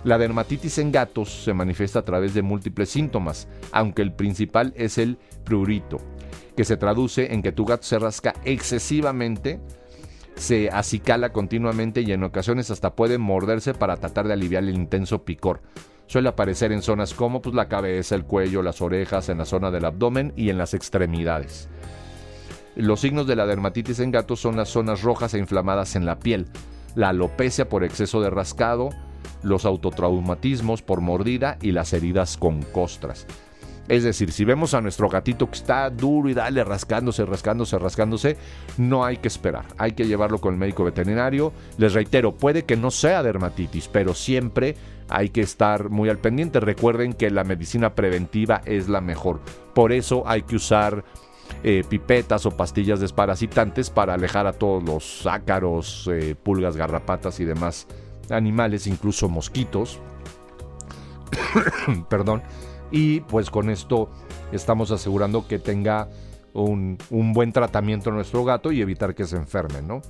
La 0.05 0.17
dermatitis 0.17 0.79
en 0.79 0.93
gatos 0.93 1.45
se 1.45 1.53
manifiesta 1.53 1.99
a 1.99 2.05
través 2.05 2.33
de 2.33 2.43
múltiples 2.43 2.89
síntomas, 2.89 3.49
aunque 3.71 4.03
el 4.03 4.12
principal 4.12 4.73
es 4.77 4.97
el 4.97 5.19
prurito, 5.45 5.99
que 6.57 6.65
se 6.65 6.77
traduce 6.77 7.35
en 7.35 7.43
que 7.43 7.53
tu 7.53 7.67
gato 7.67 7.83
se 7.83 7.99
rasca 7.99 8.35
excesivamente, 8.45 9.61
se 10.41 10.71
acicala 10.71 11.35
continuamente 11.35 12.01
y 12.01 12.13
en 12.13 12.25
ocasiones 12.25 12.71
hasta 12.71 12.95
puede 12.97 13.19
morderse 13.19 13.75
para 13.75 13.99
tratar 13.99 14.27
de 14.27 14.33
aliviar 14.33 14.63
el 14.63 14.75
intenso 14.75 15.23
picor. 15.23 15.61
Suele 16.07 16.31
aparecer 16.31 16.73
en 16.73 16.81
zonas 16.81 17.13
como 17.13 17.43
pues, 17.43 17.55
la 17.55 17.69
cabeza, 17.69 18.15
el 18.15 18.25
cuello, 18.25 18.63
las 18.63 18.81
orejas, 18.81 19.29
en 19.29 19.37
la 19.37 19.45
zona 19.45 19.71
del 19.71 19.85
abdomen 19.85 20.33
y 20.37 20.49
en 20.49 20.57
las 20.57 20.73
extremidades. 20.73 21.69
Los 22.75 23.00
signos 23.00 23.26
de 23.26 23.37
la 23.37 23.45
dermatitis 23.45 24.00
en 24.00 24.12
gatos 24.12 24.41
son 24.41 24.57
las 24.57 24.71
zonas 24.71 25.03
rojas 25.03 25.35
e 25.35 25.38
inflamadas 25.38 25.95
en 25.95 26.07
la 26.07 26.19
piel, 26.19 26.47
la 26.95 27.11
alopecia 27.11 27.69
por 27.69 27.85
exceso 27.85 28.23
de 28.23 28.31
rascado, 28.31 28.88
los 29.43 29.67
autotraumatismos 29.67 30.81
por 30.81 31.03
mordida 31.03 31.59
y 31.61 31.73
las 31.73 31.93
heridas 31.93 32.38
con 32.38 32.62
costras. 32.62 33.26
Es 33.89 34.05
decir, 34.05 34.31
si 34.31 34.45
vemos 34.45 34.75
a 34.75 34.81
nuestro 34.81 35.09
gatito 35.09 35.51
que 35.51 35.57
está 35.57 35.91
duro 35.91 36.29
y 36.29 36.35
dale 36.35 36.63
rascándose, 36.63 37.25
rascándose, 37.25 37.79
rascándose, 37.79 38.37
no 38.79 39.05
hay 39.05 39.17
que 39.17 39.29
esperar. 39.29 39.65
Hay 39.79 39.93
que 39.93 40.07
llevarlo 40.07 40.39
con 40.39 40.55
el 40.55 40.61
médico 40.61 40.85
veterinario. 40.85 41.53
Les 41.77 41.93
reitero, 41.93 42.37
puede 42.37 42.65
que 42.65 42.77
no 42.77 42.91
sea 42.91 43.23
dermatitis, 43.23 43.89
pero 43.89 44.15
siempre 44.15 44.77
hay 45.09 45.31
que 45.31 45.41
estar 45.41 45.91
muy 45.91 46.09
al 46.09 46.19
pendiente. 46.19 46.61
Recuerden 46.61 47.15
que 47.15 47.31
la 47.31 47.43
medicina 47.43 47.95
preventiva 47.95 48.61
es 48.65 48.89
la 48.89 49.01
mejor. 49.01 49.41
Por 49.75 49.93
eso 49.93 50.23
hay 50.25 50.43
que 50.43 50.57
usar 50.57 51.05
eh, 51.65 51.83
pipetas 51.89 52.47
o 52.47 52.53
pastillas 52.53 53.01
desparasitantes 53.01 53.91
para 53.91 54.15
alejar 54.15 54.47
a 54.47 54.53
todos 54.53 54.85
los 54.85 55.27
ácaros, 55.27 56.09
eh, 56.13 56.37
pulgas, 56.41 56.77
garrapatas 56.77 57.41
y 57.41 57.45
demás 57.45 57.89
animales, 58.31 58.87
incluso 58.87 59.29
mosquitos. 59.29 59.99
Perdón. 62.09 62.43
Y 62.90 63.20
pues 63.20 63.50
con 63.50 63.70
esto 63.70 64.11
estamos 64.52 64.90
asegurando 64.90 65.47
que 65.47 65.59
tenga 65.59 66.09
un, 66.52 66.99
un, 67.11 67.32
buen 67.32 67.52
tratamiento 67.52 68.11
nuestro 68.11 68.44
gato 68.44 68.73
y 68.73 68.80
evitar 68.80 69.14
que 69.14 69.25
se 69.25 69.37
enferme, 69.37 69.82
¿no? 69.82 70.02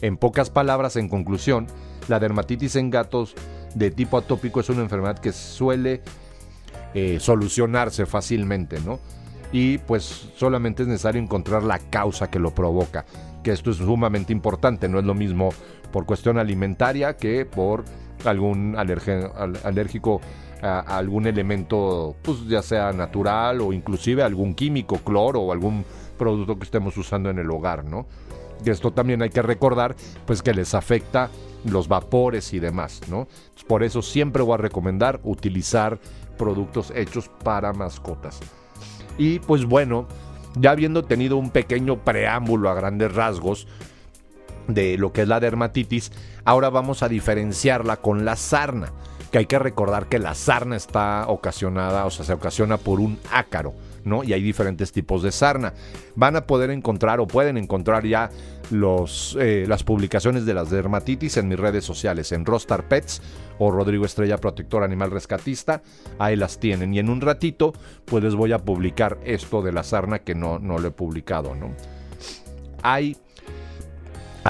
En 0.00 0.16
pocas 0.16 0.50
palabras, 0.50 0.96
en 0.96 1.08
conclusión, 1.08 1.66
la 2.06 2.20
dermatitis 2.20 2.76
en 2.76 2.90
gatos 2.90 3.34
de 3.74 3.90
tipo 3.90 4.16
atópico 4.18 4.60
es 4.60 4.68
una 4.68 4.82
enfermedad 4.82 5.18
que 5.18 5.32
suele 5.32 6.02
eh, 6.94 7.18
solucionarse 7.20 8.06
fácilmente, 8.06 8.80
¿no? 8.80 9.00
Y 9.52 9.78
pues 9.78 10.30
solamente 10.36 10.82
es 10.82 10.88
necesario 10.88 11.20
encontrar 11.20 11.62
la 11.62 11.78
causa 11.78 12.30
que 12.30 12.38
lo 12.38 12.54
provoca, 12.54 13.04
que 13.42 13.50
esto 13.50 13.70
es 13.70 13.78
sumamente 13.78 14.32
importante, 14.32 14.88
no 14.88 14.98
es 14.98 15.04
lo 15.04 15.14
mismo 15.14 15.50
por 15.92 16.06
cuestión 16.06 16.38
alimentaria 16.38 17.16
que 17.16 17.46
por 17.46 17.84
algún 18.24 18.76
alérgico 18.76 20.20
a, 20.62 20.80
algún 20.80 21.26
elemento, 21.26 22.16
pues 22.22 22.46
ya 22.46 22.62
sea 22.62 22.92
natural 22.92 23.60
o 23.60 23.72
inclusive 23.72 24.22
algún 24.22 24.54
químico, 24.54 24.96
cloro 24.98 25.40
o 25.40 25.52
algún 25.52 25.84
producto 26.16 26.58
que 26.58 26.64
estemos 26.64 26.96
usando 26.96 27.30
en 27.30 27.38
el 27.38 27.50
hogar, 27.50 27.84
¿no? 27.84 28.06
Esto 28.64 28.92
también 28.92 29.22
hay 29.22 29.30
que 29.30 29.42
recordar, 29.42 29.94
pues 30.26 30.42
que 30.42 30.52
les 30.52 30.74
afecta 30.74 31.30
los 31.64 31.86
vapores 31.86 32.52
y 32.52 32.58
demás, 32.58 33.02
¿no? 33.08 33.28
Por 33.66 33.82
eso 33.82 34.02
siempre 34.02 34.42
voy 34.42 34.54
a 34.54 34.58
recomendar 34.58 35.20
utilizar 35.22 35.98
productos 36.36 36.92
hechos 36.94 37.30
para 37.44 37.72
mascotas. 37.72 38.40
Y 39.16 39.38
pues 39.40 39.64
bueno, 39.64 40.08
ya 40.56 40.72
habiendo 40.72 41.04
tenido 41.04 41.36
un 41.36 41.50
pequeño 41.50 42.04
preámbulo 42.04 42.70
a 42.70 42.74
grandes 42.74 43.14
rasgos 43.14 43.66
de 44.68 44.98
lo 44.98 45.12
que 45.12 45.22
es 45.22 45.28
la 45.28 45.40
dermatitis, 45.40 46.12
ahora 46.48 46.70
vamos 46.70 47.02
a 47.02 47.10
diferenciarla 47.10 47.98
con 47.98 48.24
la 48.24 48.34
sarna, 48.34 48.90
que 49.30 49.36
hay 49.36 49.44
que 49.44 49.58
recordar 49.58 50.06
que 50.06 50.18
la 50.18 50.34
sarna 50.34 50.76
está 50.76 51.26
ocasionada, 51.28 52.06
o 52.06 52.10
sea, 52.10 52.24
se 52.24 52.32
ocasiona 52.32 52.78
por 52.78 53.00
un 53.00 53.18
ácaro. 53.30 53.74
¿no? 54.04 54.24
Y 54.24 54.32
hay 54.32 54.42
diferentes 54.42 54.90
tipos 54.90 55.22
de 55.22 55.30
sarna. 55.30 55.74
Van 56.14 56.36
a 56.36 56.46
poder 56.46 56.70
encontrar 56.70 57.20
o 57.20 57.26
pueden 57.26 57.58
encontrar 57.58 58.06
ya 58.06 58.30
los, 58.70 59.36
eh, 59.38 59.66
las 59.68 59.84
publicaciones 59.84 60.46
de 60.46 60.54
las 60.54 60.70
dermatitis 60.70 61.36
en 61.36 61.48
mis 61.48 61.60
redes 61.60 61.84
sociales, 61.84 62.32
en 62.32 62.46
Rostar 62.46 62.88
Pets 62.88 63.20
o 63.58 63.70
Rodrigo 63.70 64.06
Estrella 64.06 64.38
Protector 64.38 64.82
Animal 64.82 65.10
Rescatista. 65.10 65.82
Ahí 66.18 66.36
las 66.36 66.58
tienen. 66.58 66.94
Y 66.94 66.98
en 66.98 67.10
un 67.10 67.20
ratito, 67.20 67.74
pues 68.06 68.24
les 68.24 68.34
voy 68.34 68.52
a 68.52 68.60
publicar 68.60 69.18
esto 69.24 69.60
de 69.60 69.72
la 69.72 69.82
sarna 69.82 70.20
que 70.20 70.34
no, 70.34 70.58
no 70.58 70.78
lo 70.78 70.88
he 70.88 70.92
publicado, 70.92 71.54
¿no? 71.54 71.74
Hay 72.82 73.18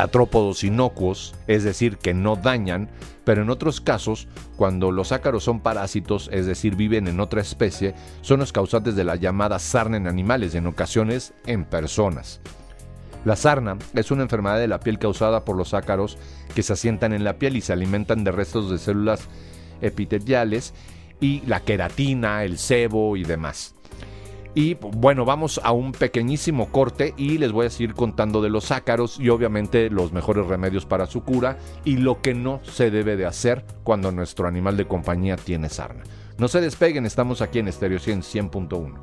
atrópodos 0.03 0.65
inocuos, 0.65 1.35
es 1.47 1.65
decir, 1.65 1.99
que 1.99 2.15
no 2.15 2.37
dañan, 2.37 2.89
pero 3.25 3.43
en 3.43 3.51
otros 3.51 3.81
casos, 3.81 4.29
cuando 4.57 4.91
los 4.91 5.13
ácaros 5.13 5.45
son 5.45 5.61
parásitos, 5.61 6.31
es 6.33 6.47
decir, 6.47 6.77
viven 6.77 7.09
en 7.09 7.21
otra 7.21 7.41
especie, 7.41 7.95
son 8.23 8.41
los 8.41 8.53
causantes 8.53 8.97
de 8.97 9.05
la 9.05 9.17
llamada 9.17 9.59
sarna 9.59 9.97
en 9.97 10.07
animales, 10.07 10.55
en 10.55 10.67
ocasiones 10.67 11.35
en 11.47 11.65
personas. 11.65 12.41
La 13.25 13.37
sarna 13.37 13.77
es 13.95 14.11
una 14.11 14.23
enfermedad 14.23 14.59
de 14.59 14.69
la 14.69 14.81
piel 14.81 14.99
causada 14.99 15.45
por 15.45 15.57
los 15.57 15.75
ácaros 15.75 16.19
que 16.55 16.63
se 16.63 16.73
asientan 16.73 17.13
en 17.13 17.25
la 17.25 17.39
piel 17.39 17.57
y 17.57 17.61
se 17.61 17.73
alimentan 17.73 18.25
de 18.25 18.33
restos 18.33 18.71
de 18.71 18.79
células 18.79 19.29
epiteliales 19.81 20.73
y 21.21 21.43
la 21.47 21.61
queratina, 21.61 22.45
el 22.45 22.59
sebo 22.59 23.17
y 23.17 23.25
demás. 23.25 23.75
Y 24.55 24.75
bueno, 24.75 25.25
vamos 25.25 25.61
a 25.63 25.73
un 25.73 25.93
pequeñísimo 25.93 26.71
corte 26.71 27.15
y 27.17 27.39
les 27.39 27.53
voy 27.53 27.67
a 27.67 27.71
seguir 27.71 27.95
contando 27.95 28.43
de 28.43 28.51
los 28.51 28.71
ácaros 28.71 29.19
y 29.21 29.29
obviamente 29.29 29.91
los 29.91 30.13
mejores 30.13 30.47
remedios 30.47 30.87
para 30.87 31.07
su 31.07 31.23
cura 31.23 31.59
y 31.85 31.99
lo 31.99 32.21
que 32.21 32.35
no 32.35 32.61
se 32.65 32.91
debe 32.91 33.17
de 33.17 33.27
hacer 33.27 33.65
cuando 33.85 34.11
nuestro 34.11 34.49
animal 34.49 34.77
de 34.77 34.87
compañía 34.87 35.37
tiene 35.37 35.69
sarna. 35.69 36.05
No 36.39 36.49
se 36.49 36.61
despeguen, 36.61 37.07
estamos 37.07 37.43
aquí 37.43 37.59
en 37.59 37.73
Stereo 37.73 37.99
100 37.99 38.23
100.1. 38.23 38.95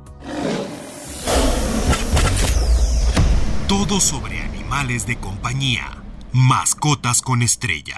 Todo 3.68 4.00
sobre 4.00 4.40
animales 4.40 5.06
de 5.06 5.16
compañía. 5.16 6.02
Mascotas 6.32 7.20
con 7.20 7.42
estrella. 7.42 7.96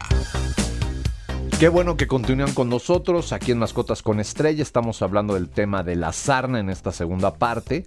Qué 1.59 1.69
bueno 1.69 1.97
que 1.97 2.07
continúan 2.07 2.55
con 2.55 2.69
nosotros 2.69 3.33
aquí 3.33 3.51
en 3.51 3.59
Mascotas 3.59 4.01
con 4.01 4.21
Estrella. 4.21 4.63
Estamos 4.63 5.03
hablando 5.03 5.35
del 5.35 5.49
tema 5.49 5.83
de 5.83 5.97
la 5.97 6.13
sarna 6.13 6.61
en 6.61 6.71
esta 6.71 6.93
segunda 6.93 7.35
parte. 7.35 7.85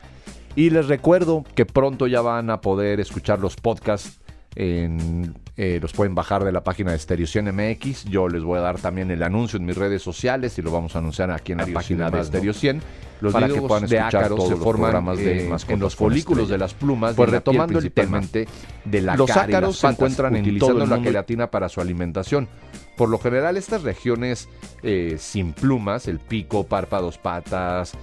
Y 0.58 0.72
les 0.72 0.90
recuerdo 0.90 1.46
que 1.56 1.66
pronto 1.66 2.06
ya 2.06 2.20
van 2.20 2.50
a 2.50 2.60
poder 2.60 3.00
escuchar 3.00 3.40
los 3.40 3.56
podcasts 3.56 4.20
en, 4.56 5.36
eh, 5.58 5.79
los 5.81 5.91
pueden 5.91 6.15
bajar 6.15 6.46
de 6.46 6.51
la 6.51 6.63
página 6.63 6.91
de 6.91 6.98
Estereocien 6.98 7.53
MX. 7.53 8.05
Yo 8.05 8.29
les 8.29 8.43
voy 8.43 8.58
a 8.58 8.62
dar 8.62 8.79
también 8.79 9.12
el 9.12 9.22
anuncio 9.22 9.58
en 9.58 9.65
mis 9.65 9.77
redes 9.77 10.01
sociales 10.01 10.58
y 10.58 10.62
lo 10.62 10.72
vamos 10.72 10.96
a 10.96 11.00
anunciar 11.00 11.29
aquí 11.29 11.51
en 11.51 11.58
la 11.58 11.67
página 11.67 12.10
de 12.10 12.22
Estereo 12.22 12.53
100 12.53 12.81
los 13.20 13.34
para 13.34 13.48
que 13.48 13.62
puedan 13.62 13.84
escuchar 13.84 14.29
todos 14.29 14.48
se 14.48 14.55
forman 14.55 15.15
de 15.17 15.48
eh, 15.48 15.58
en 15.67 15.79
los 15.79 15.96
folículos 15.96 16.50
de 16.50 16.58
las 16.58 16.74
plumas. 16.74 17.15
Pues 17.15 17.29
retomando 17.29 17.79
el 17.79 17.91
tema 17.91 18.22
de 18.22 19.01
la 19.01 19.15
los 19.15 19.29
ácaros 19.29 19.77
se 19.77 19.88
encuentran 19.88 20.36
en 20.36 20.41
utilizando 20.41 20.86
la 20.86 21.01
queratina 21.01 21.51
para 21.51 21.70
su 21.70 21.81
alimentación. 21.81 22.48
Por 22.96 23.10
lo 23.10 23.20
general 23.20 23.58
estas 23.58 23.84
regiones 23.84 24.48
eh, 24.84 25.17
sin 25.20 25.53
plumas, 25.53 26.08
el 26.08 26.20
pico, 26.20 26.65
párpados, 26.65 27.17
patas, 27.17 27.93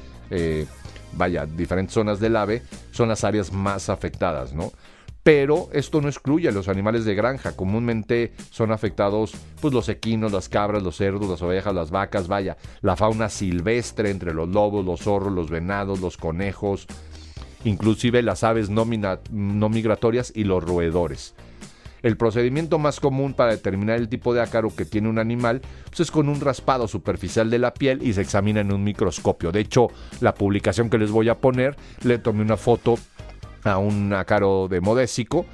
vaya, 1.14 1.46
diferentes 1.46 1.94
zonas 1.94 2.20
del 2.20 2.36
ave, 2.36 2.62
son 2.90 3.08
las 3.08 3.24
áreas 3.24 3.52
más 3.52 3.88
afectadas, 3.88 4.52
¿no? 4.52 4.70
Pero 5.28 5.68
esto 5.74 6.00
no 6.00 6.08
excluye 6.08 6.48
a 6.48 6.52
los 6.52 6.68
animales 6.68 7.04
de 7.04 7.14
granja. 7.14 7.54
Comúnmente 7.54 8.32
son 8.50 8.72
afectados 8.72 9.34
pues, 9.60 9.74
los 9.74 9.90
equinos, 9.90 10.32
las 10.32 10.48
cabras, 10.48 10.82
los 10.82 10.96
cerdos, 10.96 11.28
las 11.28 11.42
ovejas, 11.42 11.74
las 11.74 11.90
vacas, 11.90 12.28
vaya, 12.28 12.56
la 12.80 12.96
fauna 12.96 13.28
silvestre 13.28 14.08
entre 14.08 14.32
los 14.32 14.48
lobos, 14.48 14.86
los 14.86 15.00
zorros, 15.00 15.34
los 15.34 15.50
venados, 15.50 16.00
los 16.00 16.16
conejos, 16.16 16.86
inclusive 17.64 18.22
las 18.22 18.42
aves 18.42 18.70
no, 18.70 18.86
migratorias 18.86 20.32
y 20.34 20.44
los 20.44 20.64
roedores. 20.64 21.34
El 22.00 22.16
procedimiento 22.16 22.78
más 22.78 22.98
común 22.98 23.34
para 23.34 23.50
determinar 23.50 23.98
el 23.98 24.08
tipo 24.08 24.32
de 24.32 24.40
ácaro 24.40 24.74
que 24.74 24.86
tiene 24.86 25.10
un 25.10 25.18
animal 25.18 25.60
pues, 25.90 26.00
es 26.00 26.10
con 26.10 26.30
un 26.30 26.40
raspado 26.40 26.88
superficial 26.88 27.50
de 27.50 27.58
la 27.58 27.74
piel 27.74 28.02
y 28.02 28.14
se 28.14 28.22
examina 28.22 28.62
en 28.62 28.72
un 28.72 28.82
microscopio. 28.82 29.52
De 29.52 29.60
hecho, 29.60 29.88
la 30.22 30.32
publicación 30.32 30.88
que 30.88 30.96
les 30.96 31.10
voy 31.10 31.28
a 31.28 31.34
poner, 31.34 31.76
le 32.02 32.16
tomé 32.16 32.40
una 32.40 32.56
foto 32.56 32.96
a 33.64 33.78
un 33.78 34.12
ácaro 34.12 34.68
de 34.68 34.80
modésico, 34.80 35.46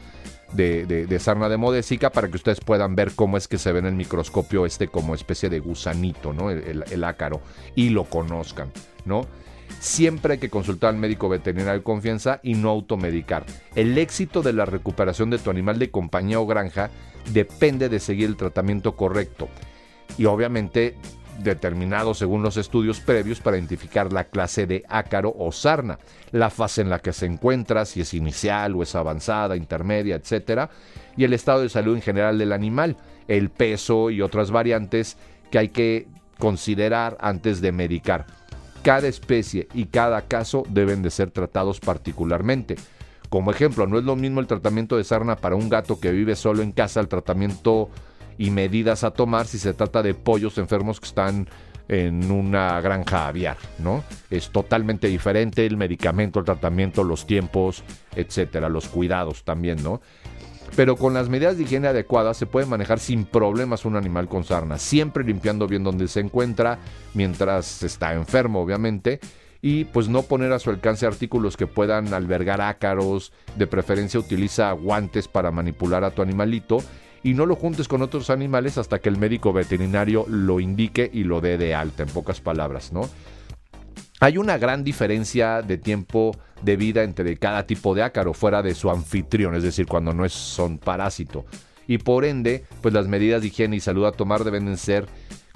de, 0.53 0.87
de, 0.87 1.19
sarna 1.19 1.49
de 1.49 1.57
modésica, 1.57 2.11
para 2.11 2.29
que 2.29 2.37
ustedes 2.37 2.61
puedan 2.61 2.95
ver 2.95 3.13
cómo 3.15 3.37
es 3.37 3.49
que 3.49 3.59
se 3.59 3.73
ve 3.73 3.81
en 3.81 3.87
el 3.87 3.95
microscopio 3.95 4.67
este 4.67 4.89
como 4.89 5.15
especie 5.15 5.49
de 5.49 5.59
gusanito, 5.59 6.33
¿no? 6.33 6.51
El, 6.51 7.05
ácaro, 7.05 7.41
y 7.75 7.91
lo 7.91 8.05
conozcan, 8.05 8.71
¿no? 9.05 9.27
Siempre 9.81 10.35
hay 10.35 10.39
que 10.39 10.51
consultar 10.51 10.91
al 10.91 11.01
médico 11.01 11.29
veterinario 11.29 11.81
de 11.81 11.83
confianza 11.83 12.41
y 12.43 12.55
no 12.55 12.71
automedicar. 12.71 13.45
El 13.75 13.99
éxito 13.99 14.43
de 14.43 14.53
la 14.53 14.65
recuperación 14.65 15.31
de 15.31 15.39
tu 15.39 15.51
animal 15.51 15.79
de 15.79 15.91
compañía 15.91 16.39
o 16.39 16.47
granja 16.47 16.91
depende 17.33 17.89
de 17.89 17.99
seguir 17.99 18.29
el 18.29 18.37
tratamiento 18.37 18.95
correcto. 18.95 19.49
Y 20.17 20.27
obviamente 20.27 20.95
determinado 21.43 22.15
según 22.15 22.43
los 22.43 22.57
estudios 22.57 23.01
previos 23.01 23.41
para 23.41 23.57
identificar 23.57 24.13
la 24.13 24.25
clase 24.25 24.67
de 24.67 24.85
ácaro 24.89 25.35
o 25.37 25.53
sarna, 25.53 25.99
la 26.31 26.51
fase 26.51 26.83
en 26.83 26.91
la 26.91 27.01
que 27.01 27.13
se 27.13 27.27
encuentra, 27.27 27.85
si 27.85 28.01
es 28.01 28.15
inicial 28.15 28.75
o 28.75 28.83
es 28.83 28.95
avanzada, 28.95 29.57
intermedia, 29.57 30.17
etc., 30.17 30.71
y 31.17 31.25
el 31.25 31.33
estado 31.33 31.63
de 31.63 31.69
salud 31.69 31.97
en 31.97 32.03
general 32.03 32.39
del 32.39 32.53
animal, 32.53 32.97
el 33.29 33.51
peso 33.51 34.11
y 34.11 34.21
otras 34.21 34.51
variantes 34.51 35.17
que 35.51 35.59
hay 35.59 35.69
que 35.69 36.09
considerar 36.39 37.17
antes 37.21 37.61
de 37.61 37.73
medicar. 37.73 38.27
Cada 38.83 39.09
especie 39.09 39.69
y 39.73 39.87
cada 39.87 40.23
caso 40.23 40.65
deben 40.69 41.03
de 41.03 41.11
ser 41.11 41.31
tratados 41.31 41.81
particularmente. 41.81 42.77
Como 43.31 43.51
ejemplo, 43.51 43.87
no 43.87 43.99
es 43.99 44.05
lo 44.05 44.15
mismo 44.15 44.41
el 44.41 44.47
tratamiento 44.47 44.97
de 44.97 45.05
sarna 45.05 45.37
para 45.37 45.57
un 45.57 45.69
gato 45.69 45.99
que 45.99 46.13
vive 46.13 46.37
solo 46.37 46.63
en 46.63 46.73
casa 46.73 47.01
al 47.01 47.09
tratamiento 47.09 47.89
y 48.39 48.51
medidas 48.51 49.05
a 49.05 49.13
tomar 49.13 49.47
si 49.47 49.59
se 49.59 49.75
trata 49.75 50.03
de 50.03 50.15
pollos 50.15 50.59
enfermos 50.59 51.01
que 51.01 51.07
están 51.07 51.49
en 51.89 52.31
una 52.31 52.81
granja 52.81 53.29
aviar, 53.29 53.59
¿no? 53.79 54.05
Es 54.31 54.51
totalmente 54.51 55.09
diferente 55.09 55.67
el 55.67 55.77
medicamento, 55.77 56.39
el 56.39 56.45
tratamiento, 56.45 57.05
los 57.05 57.27
tiempos, 57.27 57.85
etcétera, 58.17 58.69
los 58.69 58.89
cuidados 58.89 59.45
también, 59.45 59.83
¿no? 59.83 60.01
Pero 60.77 60.97
con 60.97 61.15
las 61.15 61.29
medidas 61.29 61.57
de 61.57 61.65
higiene 61.65 61.89
adecuadas 61.89 62.37
se 62.37 62.47
puede 62.47 62.67
manejar 62.67 62.99
sin 62.99 63.25
problemas 63.25 63.85
un 63.85 63.97
animal 63.97 64.29
con 64.29 64.45
sarna, 64.45 64.79
siempre 64.79 65.23
limpiando 65.23 65.69
bien 65.69 65.85
donde 65.85 66.09
se 66.09 66.21
encuentra 66.21 66.79
mientras 67.13 67.83
está 67.83 68.15
enfermo, 68.15 68.61
obviamente, 68.61 69.21
y 69.63 69.85
pues 69.85 70.09
no 70.09 70.23
poner 70.23 70.53
a 70.53 70.59
su 70.59 70.71
alcance 70.71 71.07
artículos 71.07 71.57
que 71.57 71.67
puedan 71.67 72.13
albergar 72.13 72.61
ácaros, 72.61 73.33
de 73.57 73.67
preferencia 73.67 74.19
utiliza 74.19 74.73
guantes 74.73 75.29
para 75.29 75.53
manipular 75.53 76.03
a 76.03 76.11
tu 76.11 76.23
animalito 76.23 76.79
y 77.25 77.33
no 77.33 77.47
lo 77.47 77.57
juntes 77.57 77.89
con 77.89 78.03
otros 78.03 78.31
animales 78.31 78.79
hasta 78.79 79.01
que 79.01 79.09
el 79.09 79.17
médico 79.17 79.53
veterinario 79.53 80.27
lo 80.29 80.61
indique 80.61 81.11
y 81.13 81.25
lo 81.25 81.41
dé 81.41 81.59
de 81.59 81.75
alta, 81.75 82.05
en 82.05 82.11
pocas 82.11 82.41
palabras, 82.41 82.93
¿no? 82.93 83.09
Hay 84.21 84.39
una 84.39 84.59
gran 84.59 84.85
diferencia 84.85 85.63
de 85.63 85.79
tiempo 85.79 86.37
de 86.63 86.77
vida 86.77 87.03
entre 87.03 87.37
cada 87.39 87.67
tipo 87.67 87.95
de 87.95 88.03
ácaro 88.03 88.35
fuera 88.35 88.63
de 88.63 88.75
su 88.75 88.91
anfitrión, 88.91 89.55
es 89.55 89.63
decir, 89.63 89.87
cuando 89.87 90.13
no 90.13 90.25
es, 90.25 90.33
son 90.33 90.79
parásito. 90.79 91.47
Y 91.89 91.99
por 91.99 92.25
ende, 92.25 92.65
pues 92.83 92.95
las 92.95 93.09
medidas 93.09 93.41
de 93.41 93.49
higiene 93.49 93.77
y 93.77 93.81
salud 93.81 94.05
a 94.05 94.13
tomar 94.13 94.45
deben 94.45 94.77
ser 94.77 95.07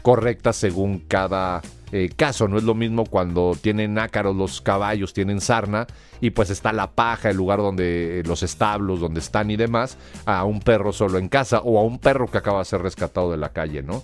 correctas 0.02 0.56
según 0.56 1.00
cada 1.00 1.62
eh, 1.92 2.10
caso. 2.14 2.48
No 2.48 2.58
es 2.58 2.64
lo 2.64 2.74
mismo 2.74 3.06
cuando 3.06 3.56
tienen 3.60 3.98
ácaros 3.98 4.36
los 4.36 4.60
caballos, 4.60 5.12
tienen 5.12 5.40
sarna 5.40 5.86
y 6.20 6.30
pues 6.30 6.50
está 6.50 6.72
la 6.72 6.90
paja, 6.92 7.30
el 7.30 7.36
lugar 7.36 7.58
donde 7.58 8.20
eh, 8.20 8.22
los 8.24 8.42
establos, 8.42 9.00
donde 9.00 9.20
están 9.20 9.50
y 9.50 9.56
demás, 9.56 9.96
a 10.26 10.44
un 10.44 10.60
perro 10.60 10.92
solo 10.92 11.18
en 11.18 11.28
casa 11.28 11.60
o 11.60 11.78
a 11.78 11.84
un 11.84 11.98
perro 11.98 12.26
que 12.26 12.38
acaba 12.38 12.58
de 12.58 12.64
ser 12.66 12.82
rescatado 12.82 13.30
de 13.30 13.38
la 13.38 13.50
calle, 13.50 13.82
¿no? 13.82 14.02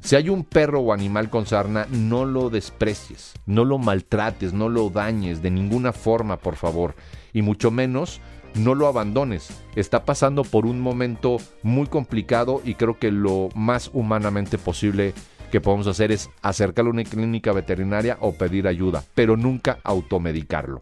Si 0.00 0.14
hay 0.14 0.28
un 0.28 0.44
perro 0.44 0.80
o 0.80 0.92
animal 0.92 1.30
con 1.30 1.46
sarna, 1.46 1.88
no 1.90 2.24
lo 2.24 2.48
desprecies, 2.48 3.34
no 3.44 3.64
lo 3.64 3.78
maltrates, 3.78 4.52
no 4.52 4.68
lo 4.68 4.88
dañes 4.88 5.42
de 5.42 5.50
ninguna 5.50 5.92
forma, 5.92 6.36
por 6.36 6.54
favor, 6.54 6.94
y 7.32 7.42
mucho 7.42 7.72
menos 7.72 8.20
no 8.56 8.74
lo 8.74 8.86
abandones. 8.86 9.48
Está 9.74 10.04
pasando 10.04 10.42
por 10.42 10.66
un 10.66 10.80
momento 10.80 11.38
muy 11.62 11.86
complicado 11.86 12.60
y 12.64 12.74
creo 12.74 12.98
que 12.98 13.10
lo 13.10 13.48
más 13.54 13.90
humanamente 13.92 14.58
posible 14.58 15.14
que 15.50 15.60
podemos 15.60 15.86
hacer 15.86 16.12
es 16.12 16.30
acercarlo 16.42 16.90
a 16.90 16.94
una 16.94 17.04
clínica 17.04 17.52
veterinaria 17.52 18.18
o 18.20 18.32
pedir 18.32 18.66
ayuda, 18.66 19.04
pero 19.14 19.36
nunca 19.36 19.78
automedicarlo. 19.84 20.80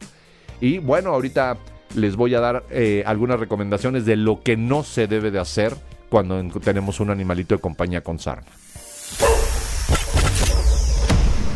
Y 0.61 0.79
bueno, 0.79 1.11
ahorita 1.11 1.59
les 1.95 2.17
voy 2.17 2.35
a 2.35 2.41
dar 2.41 2.65
eh, 2.71 3.03
algunas 3.07 3.39
recomendaciones 3.39 4.05
de 4.05 4.17
lo 4.17 4.43
que 4.43 4.57
no 4.57 4.83
se 4.83 5.07
debe 5.07 5.31
de 5.31 5.39
hacer 5.39 5.77
cuando 6.09 6.43
tenemos 6.61 7.01
un 7.01 7.11
animalito 7.11 7.55
de 7.55 7.61
compañía 7.61 8.03
con 8.03 8.19
sarna. 8.19 8.47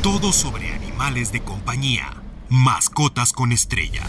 Todo 0.02 0.32
sobre 0.32 0.72
animales 0.72 1.32
de 1.32 1.40
compañía. 1.40 2.22
Mascotas 2.48 3.32
con 3.32 3.52
estrella. 3.52 4.02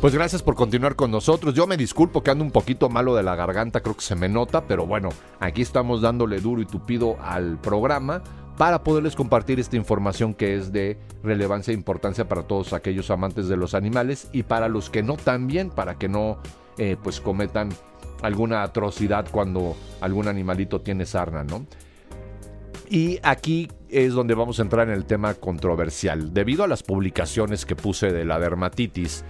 Pues 0.00 0.14
gracias 0.14 0.42
por 0.42 0.54
continuar 0.54 0.94
con 0.94 1.10
nosotros. 1.10 1.54
Yo 1.54 1.66
me 1.66 1.78
disculpo 1.78 2.22
que 2.22 2.30
ando 2.30 2.44
un 2.44 2.50
poquito 2.50 2.90
malo 2.90 3.16
de 3.16 3.22
la 3.22 3.34
garganta, 3.34 3.80
creo 3.80 3.96
que 3.96 4.02
se 4.02 4.14
me 4.14 4.28
nota, 4.28 4.66
pero 4.66 4.86
bueno, 4.86 5.08
aquí 5.40 5.62
estamos 5.62 6.02
dándole 6.02 6.38
duro 6.40 6.60
y 6.60 6.66
tupido 6.66 7.16
al 7.22 7.58
programa 7.58 8.22
para 8.58 8.84
poderles 8.84 9.16
compartir 9.16 9.58
esta 9.58 9.76
información 9.76 10.34
que 10.34 10.54
es 10.54 10.70
de 10.70 10.98
relevancia 11.22 11.72
e 11.72 11.74
importancia 11.74 12.28
para 12.28 12.42
todos 12.42 12.74
aquellos 12.74 13.10
amantes 13.10 13.48
de 13.48 13.56
los 13.56 13.74
animales 13.74 14.28
y 14.32 14.42
para 14.42 14.68
los 14.68 14.90
que 14.90 15.02
no 15.02 15.16
también, 15.16 15.70
para 15.70 15.94
que 15.96 16.08
no 16.08 16.38
eh, 16.76 16.96
pues 17.02 17.20
cometan 17.20 17.70
alguna 18.22 18.62
atrocidad 18.62 19.26
cuando 19.30 19.76
algún 20.02 20.28
animalito 20.28 20.82
tiene 20.82 21.06
sarna, 21.06 21.42
¿no? 21.42 21.66
Y 22.88 23.18
aquí 23.22 23.68
es 23.88 24.12
donde 24.12 24.34
vamos 24.34 24.58
a 24.58 24.62
entrar 24.62 24.88
en 24.88 24.94
el 24.94 25.06
tema 25.06 25.34
controversial. 25.34 26.32
Debido 26.32 26.64
a 26.64 26.68
las 26.68 26.82
publicaciones 26.82 27.66
que 27.66 27.74
puse 27.74 28.12
de 28.12 28.24
la 28.24 28.38
dermatitis, 28.38 29.24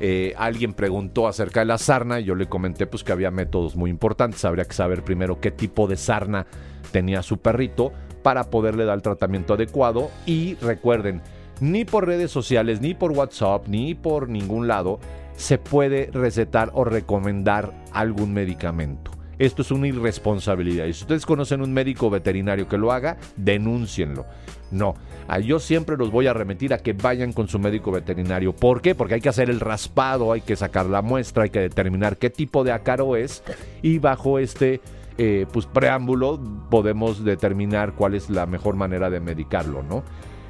eh, 0.00 0.34
alguien 0.38 0.72
preguntó 0.72 1.28
acerca 1.28 1.60
de 1.60 1.66
la 1.66 1.78
sarna 1.78 2.20
y 2.20 2.24
yo 2.24 2.34
le 2.34 2.48
comenté 2.48 2.86
pues 2.86 3.04
que 3.04 3.12
había 3.12 3.30
métodos 3.30 3.76
muy 3.76 3.90
importantes. 3.90 4.44
Habría 4.44 4.64
que 4.64 4.72
saber 4.72 5.04
primero 5.04 5.40
qué 5.40 5.50
tipo 5.50 5.86
de 5.86 5.96
sarna 5.96 6.46
tenía 6.90 7.22
su 7.22 7.38
perrito 7.38 7.92
para 8.22 8.44
poderle 8.44 8.84
dar 8.84 8.96
el 8.96 9.02
tratamiento 9.02 9.54
adecuado. 9.54 10.10
Y 10.24 10.54
recuerden, 10.56 11.20
ni 11.60 11.84
por 11.84 12.06
redes 12.06 12.30
sociales, 12.30 12.80
ni 12.80 12.94
por 12.94 13.12
WhatsApp, 13.12 13.68
ni 13.68 13.94
por 13.94 14.28
ningún 14.28 14.68
lado 14.68 14.98
se 15.36 15.58
puede 15.58 16.10
recetar 16.12 16.70
o 16.74 16.84
recomendar 16.84 17.72
algún 17.92 18.32
medicamento. 18.32 19.10
Esto 19.40 19.62
es 19.62 19.70
una 19.70 19.88
irresponsabilidad. 19.88 20.84
Y 20.84 20.92
si 20.92 21.04
ustedes 21.04 21.24
conocen 21.24 21.62
un 21.62 21.72
médico 21.72 22.10
veterinario 22.10 22.68
que 22.68 22.76
lo 22.76 22.92
haga, 22.92 23.16
denúncienlo. 23.36 24.26
No, 24.70 24.94
yo 25.42 25.58
siempre 25.58 25.96
los 25.96 26.10
voy 26.10 26.26
a 26.26 26.34
remitir 26.34 26.74
a 26.74 26.78
que 26.78 26.92
vayan 26.92 27.32
con 27.32 27.48
su 27.48 27.58
médico 27.58 27.90
veterinario. 27.90 28.54
¿Por 28.54 28.82
qué? 28.82 28.94
Porque 28.94 29.14
hay 29.14 29.22
que 29.22 29.30
hacer 29.30 29.48
el 29.48 29.58
raspado, 29.58 30.32
hay 30.32 30.42
que 30.42 30.56
sacar 30.56 30.84
la 30.84 31.00
muestra, 31.00 31.44
hay 31.44 31.50
que 31.50 31.60
determinar 31.60 32.18
qué 32.18 32.28
tipo 32.28 32.64
de 32.64 32.72
ácaro 32.72 33.16
es 33.16 33.42
y 33.80 33.98
bajo 33.98 34.38
este 34.38 34.82
eh, 35.16 35.46
pues, 35.50 35.64
preámbulo 35.64 36.38
podemos 36.68 37.24
determinar 37.24 37.94
cuál 37.94 38.16
es 38.16 38.28
la 38.28 38.44
mejor 38.44 38.76
manera 38.76 39.08
de 39.08 39.20
medicarlo, 39.20 39.82
¿no? 39.82 40.04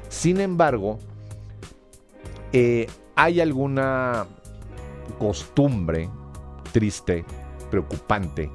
Sin 0.09 0.41
embargo, 0.41 0.99
eh, 2.51 2.87
hay 3.15 3.39
alguna 3.39 4.25
costumbre 5.17 6.09
triste, 6.73 7.23
preocupante, 7.69 8.51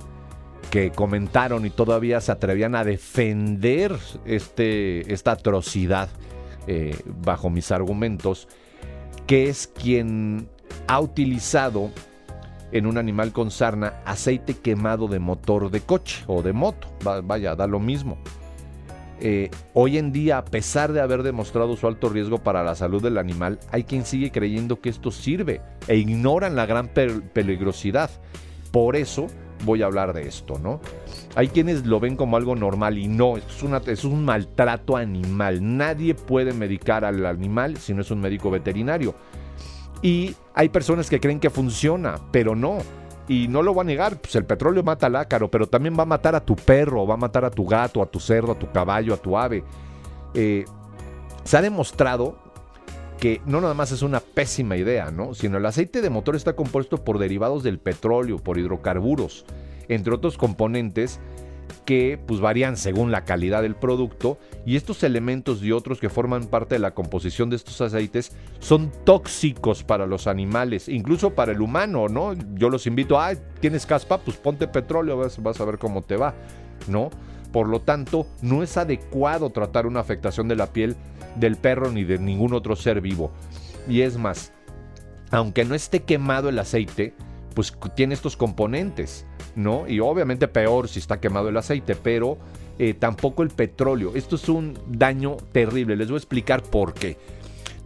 que 0.71 0.91
comentaron 0.91 1.65
y 1.67 1.71
todavía 1.71 2.21
se 2.21 2.33
atrevían 2.33 2.75
a 2.75 2.85
defender 2.85 3.97
este, 4.25 5.13
esta 5.13 5.33
atrocidad 5.33 6.09
eh, 6.67 6.97
bajo 7.07 7.51
mis 7.51 7.71
argumentos, 7.71 8.49
que 9.27 9.49
es 9.49 9.67
quien 9.67 10.49
ha 10.89 11.01
utilizado 11.01 11.91
en 12.73 12.87
un 12.87 12.99
animal 12.99 13.33
con 13.33 13.51
sarna 13.51 13.95
aceite 14.05 14.55
quemado 14.55 15.09
de 15.09 15.19
motor 15.19 15.71
de 15.71 15.81
coche 15.81 16.25
o 16.27 16.43
de 16.43 16.53
moto. 16.53 16.89
vaya, 17.25 17.55
da 17.55 17.67
lo 17.67 17.81
mismo. 17.81 18.19
Eh, 19.19 19.51
hoy 19.73 19.97
en 19.97 20.13
día, 20.13 20.39
a 20.39 20.45
pesar 20.45 20.93
de 20.93 21.01
haber 21.01 21.23
demostrado 21.23 21.77
su 21.77 21.87
alto 21.87 22.09
riesgo 22.09 22.39
para 22.39 22.63
la 22.63 22.75
salud 22.75 23.03
del 23.03 23.17
animal, 23.17 23.59
hay 23.71 23.85
quien 23.85 24.05
sigue 24.05 24.31
creyendo 24.31 24.81
que 24.81 24.91
esto 24.91 25.11
sirve 25.11 25.63
e 25.89 25.97
ignoran 25.97 26.55
la 26.55 26.67
gran 26.67 26.89
peligrosidad. 26.89 28.11
Por 28.73 28.95
eso 28.97 29.29
voy 29.65 29.83
a 29.83 29.87
hablar 29.87 30.13
de 30.13 30.27
esto, 30.29 30.59
¿no? 30.59 30.81
Hay 31.35 31.49
quienes 31.49 31.87
lo 31.87 32.01
ven 32.01 32.17
como 32.17 32.37
algo 32.37 32.57
normal 32.57 32.99
y 32.99 33.09
no, 33.09 33.37
es, 33.37 33.63
una, 33.63 33.79
es 33.79 34.05
un 34.05 34.25
maltrato 34.25 34.97
animal. 34.97 35.59
Nadie 35.77 36.15
puede 36.15 36.53
medicar 36.53 37.05
al 37.05 37.25
animal 37.27 37.77
si 37.77 37.95
no 37.95 38.03
es 38.03 38.11
un 38.11 38.21
médico 38.21 38.51
veterinario. 38.51 39.15
Y 40.03 40.35
hay 40.55 40.69
personas 40.69 41.11
que 41.11 41.21
creen 41.21 41.41
que 41.41 41.51
funciona, 41.51 42.17
pero 42.31 42.55
no. 42.55 42.79
Y 43.29 43.49
no 43.49 43.63
lo 43.63 43.75
va 43.75 43.83
a 43.83 43.85
negar, 43.85 44.21
pues 44.21 44.37
el 44.37 44.45
petróleo 44.45 44.83
mata 44.83 45.07
al 45.07 45.17
ácaro, 45.17 45.51
pero 45.51 45.67
también 45.67 45.97
va 45.99 46.05
a 46.05 46.07
matar 46.07 46.37
a 46.37 46.45
tu 46.45 46.55
perro, 46.55 47.07
va 47.07 47.15
a 47.15 47.19
matar 47.19 47.45
a 47.45 47.51
tu 47.51 47.67
gato, 47.67 48.01
a 48.01 48.07
tu 48.07 48.21
cerdo, 48.21 48.53
a 48.53 48.59
tu 48.59 48.71
caballo, 48.71 49.15
a 49.15 49.17
tu 49.17 49.37
ave. 49.37 49.65
Eh, 50.33 50.65
se 51.43 51.57
ha 51.57 51.63
demostrado 51.63 52.46
que 53.19 53.41
no 53.47 53.61
nada 53.61 53.75
más 53.75 53.93
es 53.93 54.03
una 54.03 54.21
pésima 54.21 54.77
idea, 54.77 55.11
¿no? 55.11 55.35
Sino 55.35 55.59
el 55.59 55.67
aceite 55.67 56.03
de 56.03 56.11
motor 56.11 56.37
está 56.37 56.55
compuesto 56.55 57.03
por 57.05 57.19
derivados 57.19 57.63
del 57.63 57.79
petróleo, 57.79 58.39
por 58.39 58.59
hidrocarburos, 58.59 59.45
entre 59.89 60.15
otros 60.15 60.37
componentes 60.37 61.21
que 61.85 62.19
pues 62.27 62.41
varían 62.41 62.77
según 62.77 63.11
la 63.11 63.25
calidad 63.25 63.63
del 63.63 63.75
producto 63.75 64.39
y 64.65 64.77
estos 64.77 65.03
elementos 65.03 65.63
y 65.63 65.73
otros 65.73 66.01
que 66.01 66.09
forman 66.09 66.47
parte 66.47 66.75
de 66.75 66.79
la 66.81 66.95
composición 66.95 67.51
de 67.51 67.57
estos 67.57 67.81
aceites 67.81 68.33
son 68.59 68.93
tóxicos 69.05 69.85
para 69.85 70.07
los 70.07 70.27
animales, 70.27 70.89
incluso 70.89 71.35
para 71.35 71.53
el 71.53 71.61
humano, 71.61 72.09
¿no? 72.09 72.35
Yo 72.55 72.71
los 72.71 72.87
invito, 72.87 73.19
ah, 73.19 73.35
tienes 73.61 73.87
caspa, 73.87 74.19
pues 74.19 74.37
ponte 74.37 74.69
petróleo, 74.69 75.17
vas, 75.17 75.43
vas 75.43 75.61
a 75.61 75.65
ver 75.65 75.79
cómo 75.79 76.03
te 76.03 76.17
va, 76.17 76.35
¿no? 76.89 77.11
Por 77.53 77.69
lo 77.69 77.81
tanto, 77.81 78.27
no 78.43 78.63
es 78.63 78.77
adecuado 78.77 79.51
tratar 79.51 79.87
una 79.87 80.01
afectación 80.01 80.49
de 80.49 80.57
la 80.57 80.73
piel 80.73 80.97
del 81.37 81.57
perro 81.57 81.91
ni 81.91 82.05
de 82.05 82.19
ningún 82.19 82.55
otro 82.55 82.77
ser 82.77 83.01
vivo. 83.01 83.31
Y 83.89 84.01
es 84.03 84.17
más, 84.17 84.53
aunque 85.31 85.65
no 85.65 85.75
esté 85.75 86.03
quemado 86.03 86.49
el 86.49 86.59
aceite, 86.59 87.15
pues 87.55 87.77
tiene 87.95 88.15
estos 88.15 88.37
componentes, 88.37 89.27
¿no? 89.55 89.89
Y 89.89 90.01
obviamente 90.01 90.49
peor 90.49 90.89
si 90.89 90.99
está 90.99 91.21
quemado 91.21 91.49
el 91.49 91.57
aceite, 91.57 91.95
pero 91.95 92.39
eh, 92.79 92.95
tampoco 92.95 93.43
el 93.43 93.51
petróleo. 93.51 94.13
Esto 94.15 94.37
es 94.37 94.49
un 94.49 94.79
daño 94.89 95.37
terrible. 95.53 95.97
Les 95.97 96.09
voy 96.09 96.17
a 96.17 96.19
explicar 96.19 96.63
por 96.63 96.93
qué. 96.93 97.17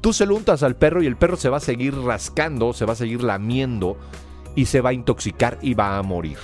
Tú 0.01 0.13
se 0.13 0.27
lo 0.27 0.35
untas 0.35 0.63
al 0.63 0.77
perro 0.77 1.03
y 1.03 1.07
el 1.07 1.17
perro 1.17 1.37
se 1.37 1.51
va 1.51 1.59
a 1.59 1.61
seguir 1.61 1.95
rascando, 1.95 2.73
se 2.73 2.87
va 2.87 2.95
a 2.95 2.97
seguir 2.97 3.23
lamiendo 3.23 3.99
y 4.57 4.65
se 4.65 4.81
va 4.81 4.91
a 4.91 4.95
intoxicar 4.95 5.59
y 5.61 5.75
va 5.75 5.99
a 5.99 6.03
morir. 6.03 6.39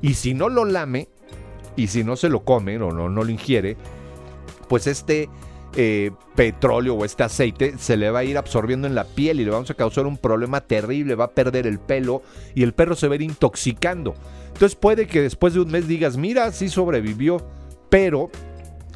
Y 0.00 0.14
si 0.14 0.32
no 0.32 0.48
lo 0.48 0.64
lame, 0.64 1.08
y 1.78 1.88
si 1.88 2.02
no 2.02 2.16
se 2.16 2.28
lo 2.28 2.44
come 2.44 2.76
o 2.78 2.92
no, 2.92 3.08
no 3.08 3.22
lo 3.22 3.30
ingiere, 3.30 3.76
pues 4.68 4.86
este 4.86 5.28
eh, 5.80 6.10
petróleo 6.34 6.94
o 6.96 7.04
este 7.04 7.22
aceite 7.22 7.78
se 7.78 7.96
le 7.96 8.10
va 8.10 8.18
a 8.18 8.24
ir 8.24 8.36
absorbiendo 8.36 8.88
en 8.88 8.96
la 8.96 9.04
piel 9.04 9.38
y 9.38 9.44
le 9.44 9.52
vamos 9.52 9.70
a 9.70 9.74
causar 9.74 10.06
un 10.06 10.16
problema 10.16 10.60
terrible, 10.60 11.14
va 11.14 11.26
a 11.26 11.30
perder 11.30 11.68
el 11.68 11.78
pelo 11.78 12.22
y 12.56 12.64
el 12.64 12.74
perro 12.74 12.96
se 12.96 13.06
va 13.06 13.12
a 13.12 13.14
ir 13.14 13.22
intoxicando. 13.22 14.16
Entonces 14.48 14.74
puede 14.74 15.06
que 15.06 15.22
después 15.22 15.54
de 15.54 15.60
un 15.60 15.70
mes 15.70 15.86
digas, 15.86 16.16
mira, 16.16 16.50
sí 16.50 16.68
sobrevivió, 16.68 17.46
pero 17.90 18.28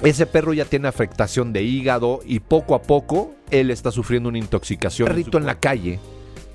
ese 0.02 0.26
perro 0.26 0.54
ya 0.54 0.64
tiene 0.64 0.88
afectación 0.88 1.52
de 1.52 1.62
hígado 1.62 2.18
y 2.26 2.40
poco 2.40 2.74
a 2.74 2.82
poco 2.82 3.32
él 3.52 3.70
está 3.70 3.92
sufriendo 3.92 4.28
una 4.28 4.38
intoxicación. 4.38 5.06
Perrito 5.06 5.38
en 5.38 5.46
la 5.46 5.60
calle 5.60 6.00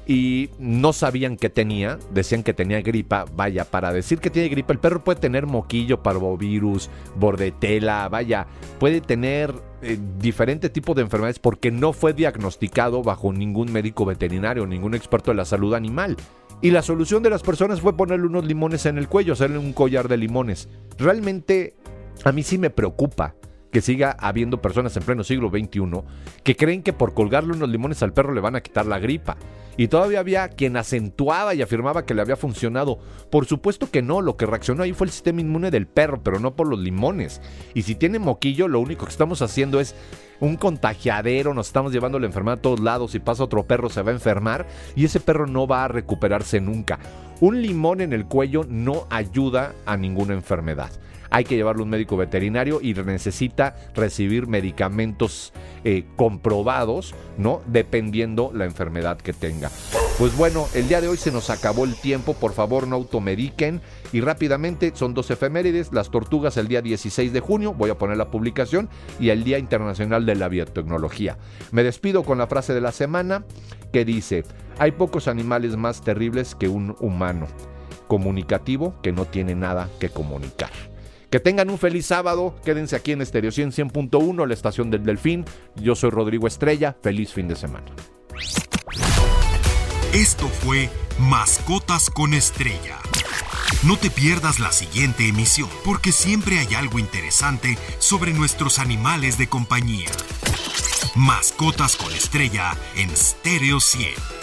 y 0.08 0.50
no 0.58 0.94
sabían 0.94 1.36
que 1.36 1.50
tenía, 1.50 2.00
decían 2.12 2.42
que 2.42 2.54
tenía 2.54 2.82
gripa, 2.82 3.26
vaya, 3.36 3.66
para 3.66 3.92
decir 3.92 4.20
que 4.20 4.30
tiene 4.30 4.48
gripa, 4.48 4.72
el 4.72 4.80
perro 4.80 5.04
puede 5.04 5.20
tener 5.20 5.46
moquillo, 5.46 6.02
parvovirus, 6.02 6.90
bordetela, 7.18 8.08
vaya, 8.08 8.48
puede 8.80 9.02
tener 9.02 9.54
eh, 9.82 10.00
diferente 10.18 10.70
tipo 10.70 10.94
de 10.94 11.02
enfermedades 11.02 11.40
porque 11.40 11.72
no 11.72 11.92
fue 11.92 12.14
diagnosticado 12.14 13.04
bajo 13.04 13.34
ningún 13.34 13.72
médico 13.74 14.06
veterinario, 14.06 14.66
ningún 14.66 14.96
experto 14.96 15.32
de 15.32 15.36
la 15.36 15.46
salud 15.46 15.74
animal. 15.74 16.16
Y 16.62 16.72
la 16.72 16.82
solución 16.82 17.22
de 17.22 17.30
las 17.30 17.44
personas 17.44 17.82
fue 17.82 17.98
ponerle 17.98 18.28
unos 18.28 18.46
limones 18.46 18.86
en 18.86 18.98
el 18.98 19.10
cuello, 19.10 19.34
hacerle 19.34 19.58
un 19.58 19.74
collar 19.74 20.08
de 20.08 20.18
limones. 20.18 20.70
Realmente 20.98 21.76
a 22.24 22.32
mí 22.32 22.44
sí 22.44 22.58
me 22.58 22.70
preocupa 22.70 23.36
que 23.72 23.82
siga 23.82 24.16
habiendo 24.18 24.62
personas 24.62 24.96
en 24.96 25.04
pleno 25.04 25.26
siglo 25.26 25.50
XXI 25.50 25.82
que 26.44 26.56
creen 26.56 26.82
que 26.82 26.94
por 26.94 27.14
colgarle 27.14 27.54
unos 27.54 27.70
limones 27.70 28.02
al 28.02 28.14
perro 28.14 28.34
le 28.34 28.40
van 28.40 28.56
a 28.56 28.62
quitar 28.62 28.86
la 28.86 29.00
gripa. 29.00 29.38
Y 29.78 29.88
todavía 29.88 30.20
había 30.20 30.50
quien 30.50 30.76
acentuaba 30.76 31.54
y 31.54 31.62
afirmaba 31.62 32.06
que 32.06 32.14
le 32.14 32.22
había 32.22 32.36
funcionado. 32.36 33.00
Por 33.30 33.46
supuesto 33.46 33.90
que 33.90 34.02
no, 34.02 34.22
lo 34.22 34.36
que 34.36 34.46
reaccionó 34.48 34.84
ahí 34.84 34.94
fue 34.94 35.08
el 35.08 35.12
sistema 35.12 35.42
inmune 35.42 35.72
del 35.72 35.88
perro, 35.88 36.22
pero 36.24 36.40
no 36.40 36.56
por 36.56 36.68
los 36.68 36.80
limones. 36.80 37.42
Y 37.74 37.84
si 37.84 37.96
tiene 37.96 38.20
moquillo, 38.20 38.68
lo 38.68 38.80
único 38.80 39.06
que 39.06 39.12
estamos 39.12 39.42
haciendo 39.42 39.80
es 39.80 39.96
un 40.40 40.56
contagiadero, 40.56 41.54
nos 41.54 41.68
estamos 41.68 41.92
llevando 41.92 42.20
la 42.20 42.28
enfermedad 42.28 42.60
a 42.60 42.62
todos 42.62 42.80
lados, 42.80 43.16
y 43.16 43.20
pasa 43.20 43.44
otro 43.44 43.64
perro 43.64 43.90
se 43.90 44.02
va 44.02 44.12
a 44.12 44.16
enfermar 44.16 44.68
y 44.96 45.06
ese 45.06 45.20
perro 45.20 45.48
no 45.48 45.68
va 45.68 45.86
a 45.86 45.88
recuperarse 45.88 46.60
nunca. 46.60 47.00
Un 47.40 47.62
limón 47.62 48.02
en 48.02 48.14
el 48.14 48.26
cuello 48.26 48.66
no 48.68 49.08
ayuda 49.10 49.74
a 49.86 49.98
ninguna 49.98 50.34
enfermedad 50.34 50.92
hay 51.30 51.44
que 51.44 51.56
llevarlo 51.56 51.82
a 51.82 51.86
un 51.86 51.90
médico 51.90 52.18
veterinario 52.18 52.80
y 52.82 52.94
necesita 52.94 53.76
recibir 53.94 54.48
medicamentos 54.48 55.54
eh, 55.84 56.06
comprobados, 56.16 57.14
¿no? 57.38 57.62
Dependiendo 57.68 58.52
la 58.54 58.66
enfermedad 58.66 59.18
que 59.18 59.34
tenga. 59.34 59.70
Pues 60.18 60.36
bueno, 60.36 60.68
el 60.74 60.88
día 60.88 61.00
de 61.00 61.08
hoy 61.08 61.18
se 61.18 61.32
nos 61.32 61.50
acabó 61.50 61.86
el 61.86 61.96
tiempo, 61.96 62.34
por 62.34 62.54
favor 62.54 62.88
no 62.88 62.96
automediquen 62.96 63.82
y 64.12 64.22
rápidamente 64.22 64.92
son 64.96 65.14
dos 65.14 65.30
efemérides, 65.30 65.94
las 65.94 66.10
tortugas 66.10 66.58
el 66.58 66.68
día 66.68 66.82
16 66.82 67.32
de 67.32 67.40
junio, 67.40 67.74
voy 67.74 67.92
a 67.92 67.98
poner 67.98 68.18
la 68.18 68.32
publicación, 68.32 68.90
y 69.20 69.30
el 69.30 69.44
Día 69.44 69.60
Internacional 69.60 70.26
de 70.26 70.36
la 70.36 70.48
Biotecnología. 70.50 71.38
Me 71.72 71.84
despido 71.84 72.24
con 72.24 72.38
la 72.38 72.48
frase 72.48 72.74
de 72.74 72.82
la 72.82 72.92
semana 72.92 73.46
que 73.94 74.06
dice, 74.06 74.44
hay 74.80 74.92
pocos 74.92 75.28
animales 75.28 75.76
más 75.76 76.02
terribles 76.02 76.56
que 76.56 76.68
un 76.68 76.96
humano, 77.00 77.48
comunicativo 78.08 79.00
que 79.02 79.12
no 79.12 79.26
tiene 79.26 79.56
nada 79.56 79.90
que 80.00 80.10
comunicar. 80.10 80.72
Que 81.30 81.42
tengan 81.42 81.70
un 81.70 81.78
feliz 81.78 82.06
sábado, 82.06 82.56
quédense 82.64 82.96
aquí 82.96 83.12
en 83.12 83.22
Estereo 83.22 83.52
100.1, 83.52 84.48
la 84.48 84.54
estación 84.54 84.90
del 84.90 85.04
Delfín. 85.04 85.44
Yo 85.76 85.94
soy 85.96 86.10
Rodrigo 86.10 86.48
Estrella, 86.48 86.96
feliz 87.02 87.34
fin 87.34 87.50
de 87.50 87.58
semana. 87.58 87.88
Esto 90.14 90.48
fue 90.48 90.90
Mascotas 91.20 92.10
con 92.10 92.34
Estrella. 92.34 92.98
No 93.84 93.98
te 93.98 94.10
pierdas 94.10 94.60
la 94.60 94.72
siguiente 94.72 95.28
emisión, 95.28 95.70
porque 95.84 96.14
siempre 96.14 96.60
hay 96.60 96.74
algo 96.76 96.98
interesante 96.98 97.78
sobre 98.00 98.34
nuestros 98.34 98.80
animales 98.80 99.38
de 99.38 99.48
compañía. 99.48 100.10
Mascotas 101.16 101.98
con 101.98 102.12
Estrella 102.14 102.74
en 102.96 103.10
Stereo 103.16 103.82
100. 103.82 104.37